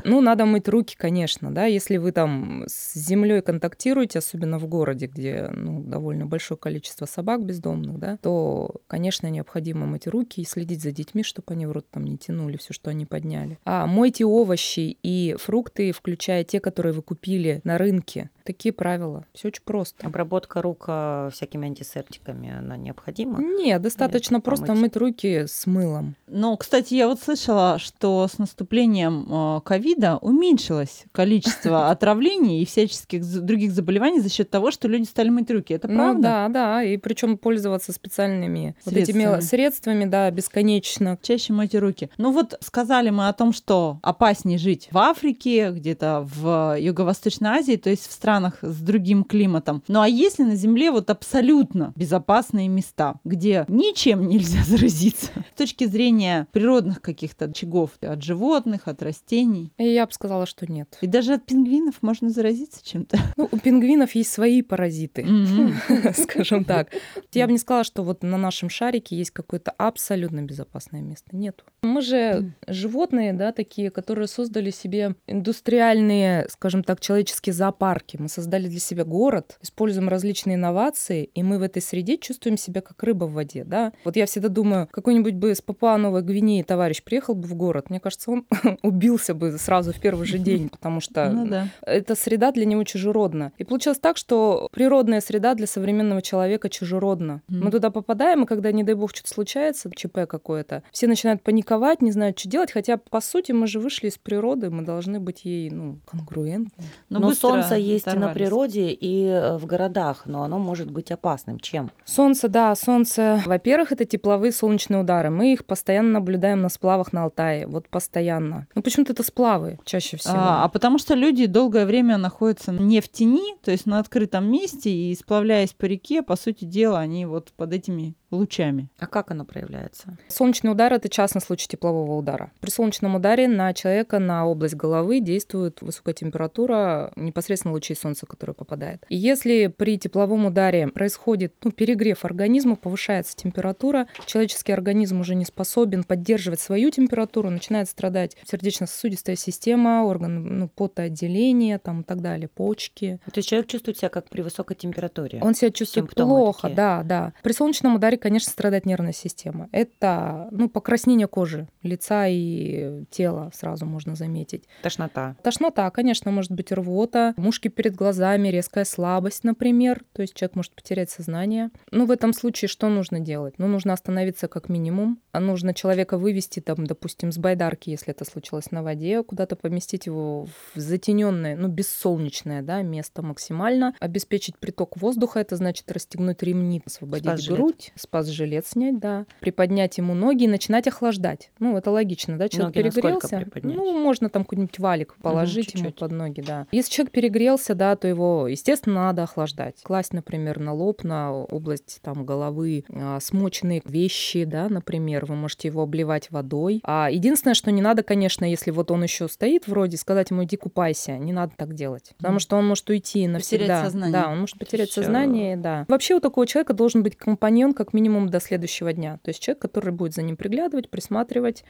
Ну, 0.06 0.20
надо 0.20 0.46
мыть 0.46 0.68
руки, 0.68 0.96
конечно, 0.98 1.54
да. 1.54 1.66
Если 1.66 1.96
вы 1.96 2.12
там 2.12 2.66
с 2.68 2.94
землей 2.94 3.42
контактируете, 3.42 4.20
особенно 4.20 4.60
в 4.60 4.68
городе, 4.68 5.08
где 5.08 5.50
ну, 5.54 5.82
довольно 5.82 6.26
большое 6.26 6.58
количество 6.58 7.06
собак 7.06 7.46
бездомных, 7.46 8.00
да, 8.00 8.18
то, 8.18 8.82
конечно, 8.88 9.28
необходимо 9.28 9.86
мыть 9.86 10.08
руки 10.08 10.42
и 10.42 10.46
следить 10.46 10.82
за 10.82 10.92
детьми, 10.92 11.24
чтобы 11.24 11.54
они 11.54 11.66
в 11.66 11.72
рот 11.72 11.90
там 11.90 12.04
не 12.04 12.13
тянули 12.18 12.58
все, 12.58 12.74
что 12.74 12.90
они 12.90 13.06
подняли. 13.06 13.58
А 13.66 13.86
мойте 13.88 14.26
овощи 14.26 14.98
и 15.04 15.36
фрукты, 15.40 15.92
включая 15.92 16.44
те, 16.44 16.60
которые 16.60 16.94
вы 16.94 17.02
купили 17.02 17.62
на 17.64 17.78
рынке. 17.78 18.30
Такие 18.44 18.74
правила. 18.74 19.26
Все 19.34 19.48
очень 19.48 19.64
просто. 19.64 20.06
Обработка 20.06 20.62
рук 20.62 20.86
э, 20.88 21.30
всякими 21.32 21.66
антисептиками, 21.68 22.52
она 22.58 22.76
необходима? 22.76 23.40
Нет, 23.42 23.82
достаточно 23.82 24.36
Нет, 24.36 24.44
просто 24.44 24.66
помыть. 24.66 24.82
мыть 24.82 24.98
руки 24.98 25.46
с 25.48 25.66
мылом. 25.66 26.16
Ну, 26.28 26.58
кстати, 26.58 26.94
я 26.94 27.08
вот 27.08 27.22
слышала, 27.22 27.80
что 27.80 28.28
с 28.28 28.38
наступлением 28.40 29.28
э, 29.30 29.62
ковида 29.64 30.18
уменьшилось 30.18 31.06
количество 31.14 31.90
отравлений 31.92 32.62
и 32.62 32.66
всяческих 32.66 33.24
других 33.46 33.72
заболеваний 33.72 34.20
за 34.20 34.30
счет 34.30 34.50
того, 34.50 34.72
что 34.72 34.90
люди 34.90 35.06
стали 35.06 35.30
мыть 35.30 35.50
руки. 35.50 35.74
Это 35.74 35.88
Ну 35.88 35.96
правда? 35.96 36.22
да, 36.22 36.50
да, 36.50 36.84
и 36.84 36.98
причем 36.98 37.38
пользоваться 37.38 37.94
специальными 37.94 38.76
вот 38.84 38.94
этими 38.96 39.22
Средствами. 39.24 39.40
средствами, 39.42 40.06
да, 40.06 40.30
бесконечно. 40.32 41.18
Чаще 41.22 41.54
мойте 41.54 41.80
руки. 41.80 42.03
Ну 42.18 42.32
вот 42.32 42.58
сказали 42.62 43.10
мы 43.10 43.28
о 43.28 43.34
том, 43.34 43.54
что 43.54 44.00
опаснее 44.02 44.58
жить 44.58 44.90
в 44.92 44.98
Африке, 44.98 45.72
где-то 45.72 46.28
в 46.28 46.78
Юго-Восточной 46.80 47.50
Азии, 47.50 47.76
то 47.76 47.90
есть 47.90 48.08
в 48.08 48.12
странах 48.12 48.60
с 48.62 48.80
другим 48.80 49.24
климатом. 49.24 49.84
Ну 49.88 50.02
а 50.02 50.08
если 50.08 50.44
на 50.44 50.56
Земле 50.56 50.92
вот 50.92 51.10
абсолютно 51.10 51.94
безопасные 51.96 52.68
места, 52.68 53.16
где 53.24 53.66
ничем 53.68 54.28
нельзя 54.28 54.64
заразиться 54.68 55.32
с 55.54 55.58
точки 55.58 55.86
зрения 55.86 56.48
природных 56.52 57.02
каких-то 57.02 57.46
очагов 57.46 57.92
от 58.02 58.24
животных, 58.24 58.88
от 58.88 59.02
растений. 59.02 59.72
И 59.78 59.86
я 59.86 60.06
бы 60.06 60.12
сказала, 60.12 60.46
что 60.46 60.72
нет. 60.72 60.98
И 61.02 61.08
даже 61.08 61.34
от 61.34 61.46
пингвинов 61.46 62.02
можно 62.02 62.30
заразиться 62.30 62.84
чем-то. 62.84 63.18
Ну, 63.36 63.50
у 63.52 63.58
пингвинов 63.58 64.14
есть 64.16 64.32
свои 64.32 64.62
паразиты, 64.62 65.26
скажем 66.16 66.66
так. 66.66 66.90
Я 67.34 67.48
бы 67.48 67.52
не 67.54 67.58
сказала, 67.58 67.84
что 67.84 68.04
вот 68.04 68.22
на 68.22 68.38
нашем 68.38 68.70
шарике 68.70 69.16
есть 69.16 69.32
какое-то 69.32 69.72
абсолютно 69.72 70.42
безопасное 70.42 71.02
место. 71.02 71.36
Нету. 71.36 71.64
Мы 71.94 72.02
же 72.02 72.54
животные, 72.68 73.34
да, 73.34 73.52
такие, 73.52 73.92
которые 73.92 74.28
создали 74.28 74.72
себе 74.72 75.16
индустриальные, 75.28 76.48
скажем 76.50 76.84
так, 76.84 77.00
человеческие 77.00 77.54
зоопарки. 77.54 78.18
Мы 78.20 78.30
создали 78.30 78.68
для 78.68 78.80
себя 78.80 79.06
город, 79.06 79.58
используем 79.62 80.10
различные 80.10 80.56
инновации, 80.56 81.30
и 81.36 81.44
мы 81.44 81.60
в 81.60 81.62
этой 81.62 81.84
среде 81.84 82.18
чувствуем 82.18 82.58
себя 82.58 82.82
как 82.82 83.02
рыба 83.04 83.26
в 83.26 83.34
воде, 83.34 83.64
да. 83.64 83.94
Вот 84.06 84.16
я 84.16 84.26
всегда 84.26 84.50
думаю, 84.50 84.88
какой-нибудь 84.92 85.36
бы 85.36 85.54
с 85.54 85.62
Папуа 85.62 85.98
Новой 85.98 86.24
Гвинеи 86.24 86.64
товарищ 86.64 87.04
приехал 87.04 87.36
бы 87.36 87.48
в 87.48 87.54
город, 87.54 87.92
мне 87.92 88.00
кажется, 88.00 88.32
он 88.32 88.48
убился 88.82 89.36
бы 89.36 89.58
сразу 89.60 89.94
в 89.94 90.00
первый 90.00 90.26
же 90.26 90.40
день, 90.40 90.70
потому 90.70 91.00
что 91.00 91.30
Ну 91.30 91.46
да. 91.46 91.68
эта 91.86 92.16
среда 92.16 92.52
для 92.52 92.66
него 92.66 92.84
чужеродна. 92.86 93.52
И 93.60 93.64
получилось 93.64 94.00
так, 94.00 94.18
что 94.18 94.68
природная 94.72 95.22
среда 95.22 95.54
для 95.54 95.68
современного 95.68 96.24
человека 96.24 96.70
чужеродна. 96.70 97.42
Мы 97.48 97.70
туда 97.70 97.92
попадаем, 97.92 98.44
и 98.44 98.48
когда, 98.48 98.72
не 98.72 98.84
дай 98.84 98.96
бог, 98.96 99.12
что-то 99.12 99.30
случается, 99.30 99.92
ЧП 99.96 100.26
какое-то, 100.28 100.82
все 100.92 101.06
начинают 101.06 101.44
паниковать, 101.44 101.83
не 102.02 102.12
знают, 102.12 102.40
что 102.40 102.50
делать, 102.50 102.72
хотя, 102.72 102.98
по 102.98 103.22
сути, 103.22 103.52
мы 103.52 103.68
же 103.68 103.80
вышли 103.80 104.08
из 104.08 104.18
природы, 104.18 104.70
мы 104.70 104.84
должны 104.84 105.20
быть 105.20 105.46
ей, 105.46 105.70
ну, 105.70 106.00
конгруентны. 106.06 106.72
Но 107.10 107.20
Но 107.20 107.28
быстро 107.28 107.50
солнце 107.50 107.76
есть 107.76 108.08
и 108.08 108.18
на 108.18 108.30
природе, 108.30 108.90
и 108.90 109.26
э, 109.26 109.58
в 109.58 109.66
городах, 109.66 110.24
но 110.26 110.44
оно 110.44 110.60
может 110.60 110.92
быть 110.92 111.12
опасным. 111.12 111.60
Чем? 111.60 111.92
Солнце, 112.06 112.48
да, 112.48 112.76
солнце. 112.76 113.42
Во-первых, 113.46 113.92
это 113.92 114.06
тепловые 114.06 114.52
солнечные 114.52 115.02
удары. 115.02 115.30
Мы 115.30 115.54
их 115.54 115.66
постоянно 115.66 116.12
наблюдаем 116.12 116.62
на 116.62 116.70
сплавах 116.70 117.14
на 117.14 117.24
Алтае. 117.24 117.68
Вот 117.68 117.90
постоянно. 117.90 118.68
Ну, 118.76 118.82
почему-то 118.82 119.14
это 119.14 119.24
сплавы 119.24 119.80
чаще 119.86 120.18
всего. 120.18 120.36
А, 120.38 120.64
а 120.64 120.70
потому 120.70 120.98
что 120.98 121.14
люди 121.14 121.46
долгое 121.46 121.86
время 121.86 122.18
находятся 122.18 122.72
не 122.72 123.02
в 123.02 123.10
тени, 123.10 123.56
то 123.64 123.72
есть 123.72 123.86
на 123.86 124.00
открытом 124.00 124.52
месте, 124.52 124.90
и 124.90 125.16
сплавляясь 125.16 125.74
по 125.74 125.86
реке, 125.86 126.22
по 126.22 126.36
сути 126.36 126.66
дела, 126.66 127.00
они 127.00 127.26
вот 127.26 127.52
под 127.54 127.74
этими 127.74 128.16
лучами. 128.34 128.90
А 129.00 129.08
как 129.08 129.32
оно 129.32 129.46
проявляется? 129.46 130.18
Солнечный 130.28 130.72
удар– 130.72 130.92
это 130.94 131.10
частный 131.10 131.42
случай 131.42 131.68
теплового 131.74 132.14
удара. 132.18 132.52
При 132.60 132.70
солнечном 132.70 133.16
ударе 133.16 133.48
на 133.48 133.74
человека, 133.74 134.20
на 134.20 134.46
область 134.46 134.76
головы 134.76 135.20
действует 135.20 135.82
высокая 135.82 136.14
температура 136.14 137.12
непосредственно 137.16 137.74
лучей 137.74 137.96
солнца, 137.96 138.26
который 138.26 138.54
попадает. 138.54 139.04
И 139.10 139.16
если 139.16 139.68
при 139.68 139.98
тепловом 139.98 140.46
ударе 140.46 140.88
происходит 140.88 141.54
ну, 141.64 141.72
перегрев 141.72 142.26
организма, 142.26 142.76
повышается 142.76 143.36
температура, 143.36 144.08
человеческий 144.26 144.72
организм 144.72 145.20
уже 145.20 145.34
не 145.36 145.46
способен 145.46 146.04
поддерживать 146.04 146.60
свою 146.60 146.92
температуру, 146.92 147.50
начинает 147.50 147.90
страдать 147.90 148.38
сердечно-сосудистая 148.46 149.36
система, 149.36 150.04
органы 150.04 150.40
ну, 150.40 150.68
потоотделения 150.70 151.80
там, 151.80 152.02
и 152.02 152.04
так 152.04 152.22
далее, 152.22 152.48
почки. 152.48 153.20
То 153.26 153.38
есть 153.38 153.50
человек 153.50 153.68
чувствует 153.68 153.98
себя 153.98 154.10
как 154.10 154.30
при 154.30 154.42
высокой 154.42 154.76
температуре. 154.76 155.40
Он 155.42 155.56
себя 155.56 155.72
чувствует 155.72 156.08
Симптомы 156.08 156.36
плохо, 156.36 156.62
такие. 156.64 156.76
да, 156.76 157.04
да. 157.04 157.34
При 157.42 157.54
солнечном 157.54 157.96
ударе, 157.96 158.18
конечно, 158.18 158.52
страдает 158.52 158.86
нервная 158.86 159.14
система. 159.14 159.70
Это, 159.72 160.50
ну, 160.52 160.70
покраснение 160.70 161.28
кожи. 161.28 161.63
Лица 161.82 162.28
и 162.28 163.06
тела 163.10 163.52
сразу 163.54 163.86
можно 163.86 164.16
заметить. 164.16 164.64
Тошнота. 164.82 165.36
Тошнота, 165.44 165.90
конечно, 165.92 166.32
может 166.32 166.52
быть 166.52 166.72
рвота, 166.72 167.34
мушки 167.38 167.68
перед 167.68 167.96
глазами, 167.96 168.48
резкая 168.50 168.86
слабость, 168.86 169.44
например. 169.44 170.04
То 170.14 170.22
есть 170.22 170.34
человек 170.34 170.56
может 170.56 170.74
потерять 170.74 171.10
сознание. 171.10 171.70
Ну, 171.92 172.06
в 172.06 172.12
этом 172.12 172.34
случае 172.34 172.70
что 172.70 172.90
нужно 172.90 173.20
делать? 173.20 173.56
Ну, 173.58 173.68
нужно 173.68 173.94
остановиться 173.94 174.48
как 174.48 174.70
минимум. 174.70 175.20
А 175.32 175.40
нужно 175.40 175.74
человека 175.74 176.18
вывести, 176.18 176.60
там, 176.60 176.86
допустим, 176.86 177.32
с 177.32 177.38
байдарки, 177.38 177.90
если 177.90 178.12
это 178.12 178.26
случилось 178.26 178.72
на 178.72 178.84
воде, 178.84 179.24
куда-то 179.24 179.56
поместить 179.56 180.06
его 180.06 180.46
в 180.46 180.80
затененное, 180.80 181.56
ну, 181.56 181.68
бессолнечное, 181.68 182.62
да, 182.62 182.82
место 182.82 183.22
максимально, 183.22 183.96
обеспечить 184.00 184.58
приток 184.58 184.98
воздуха, 184.98 185.40
это 185.40 185.56
значит 185.56 185.92
расстегнуть 185.92 186.44
ремни, 186.44 186.82
освободить 186.86 187.26
Спас-жилет. 187.26 187.58
грудь, 187.58 187.92
спас-жилет 187.96 188.68
снять, 188.68 189.00
да, 189.00 189.26
приподнять 189.40 189.98
ему 189.98 190.14
ноги 190.14 190.44
и 190.44 190.48
начинать 190.48 190.88
охлаждать. 190.88 191.43
Ну, 191.60 191.78
это 191.78 191.92
логично, 191.92 192.38
да, 192.38 192.50
человек 192.50 192.76
Ноги 192.76 192.90
перегрелся. 192.90 193.38
приподнять? 193.38 193.76
Ну, 193.76 193.98
можно 194.00 194.30
там 194.30 194.44
какой-нибудь 194.44 194.80
валик 194.80 195.16
положить 195.22 195.74
ему 195.74 195.86
чуть-чуть. 195.86 196.00
под 196.00 196.12
ноги, 196.12 196.42
да. 196.42 196.68
Если 196.72 196.92
человек 196.92 197.12
перегрелся, 197.12 197.76
да, 197.76 197.96
то 197.96 198.08
его, 198.08 198.48
естественно, 198.48 198.96
надо 199.06 199.24
охлаждать. 199.24 199.82
Класть, 199.84 200.14
например, 200.14 200.60
на 200.60 200.74
лоб, 200.74 201.04
на 201.04 201.34
область 201.34 202.00
там 202.02 202.26
головы, 202.26 202.86
а, 202.90 203.20
смоченные 203.20 203.82
вещи, 203.86 204.44
да, 204.46 204.70
например, 204.70 205.26
вы 205.26 205.36
можете 205.36 205.68
его 205.68 205.84
обливать 205.84 206.32
водой. 206.32 206.82
А 206.84 207.10
единственное, 207.12 207.54
что 207.54 207.72
не 207.72 207.82
надо, 207.82 208.04
конечно, 208.04 208.46
если 208.46 208.72
вот 208.72 208.92
он 208.92 209.04
еще 209.04 209.28
стоит 209.28 209.68
вроде, 209.68 209.98
сказать 209.98 210.32
ему 210.32 210.44
иди 210.44 210.58
купайся, 210.58 211.18
не 211.18 211.34
надо 211.34 211.54
так 211.56 211.74
делать, 211.74 212.14
потому 212.18 212.40
что 212.40 212.56
он 212.58 212.68
может 212.68 212.90
уйти 212.90 213.28
навсегда. 213.28 213.84
сознание. 213.84 214.14
Да, 214.14 214.30
он 214.30 214.42
может 214.42 214.58
потерять 214.58 214.90
Всё. 214.90 215.02
сознание, 215.02 215.58
да. 215.58 215.86
Вообще 215.88 216.16
у 216.16 216.20
такого 216.20 216.48
человека 216.48 216.74
должен 216.74 217.04
быть 217.04 217.16
компаньон 217.16 217.74
как 217.74 217.94
минимум 217.94 218.30
до 218.30 218.40
следующего 218.40 218.94
дня. 218.94 219.20
То 219.24 219.30
есть 219.30 219.42
человек, 219.42 219.62
который 219.62 219.92
будет 219.92 220.14
за 220.14 220.22
ним 220.22 220.38
приглядывать, 220.38 220.90
присматривать, 220.90 221.14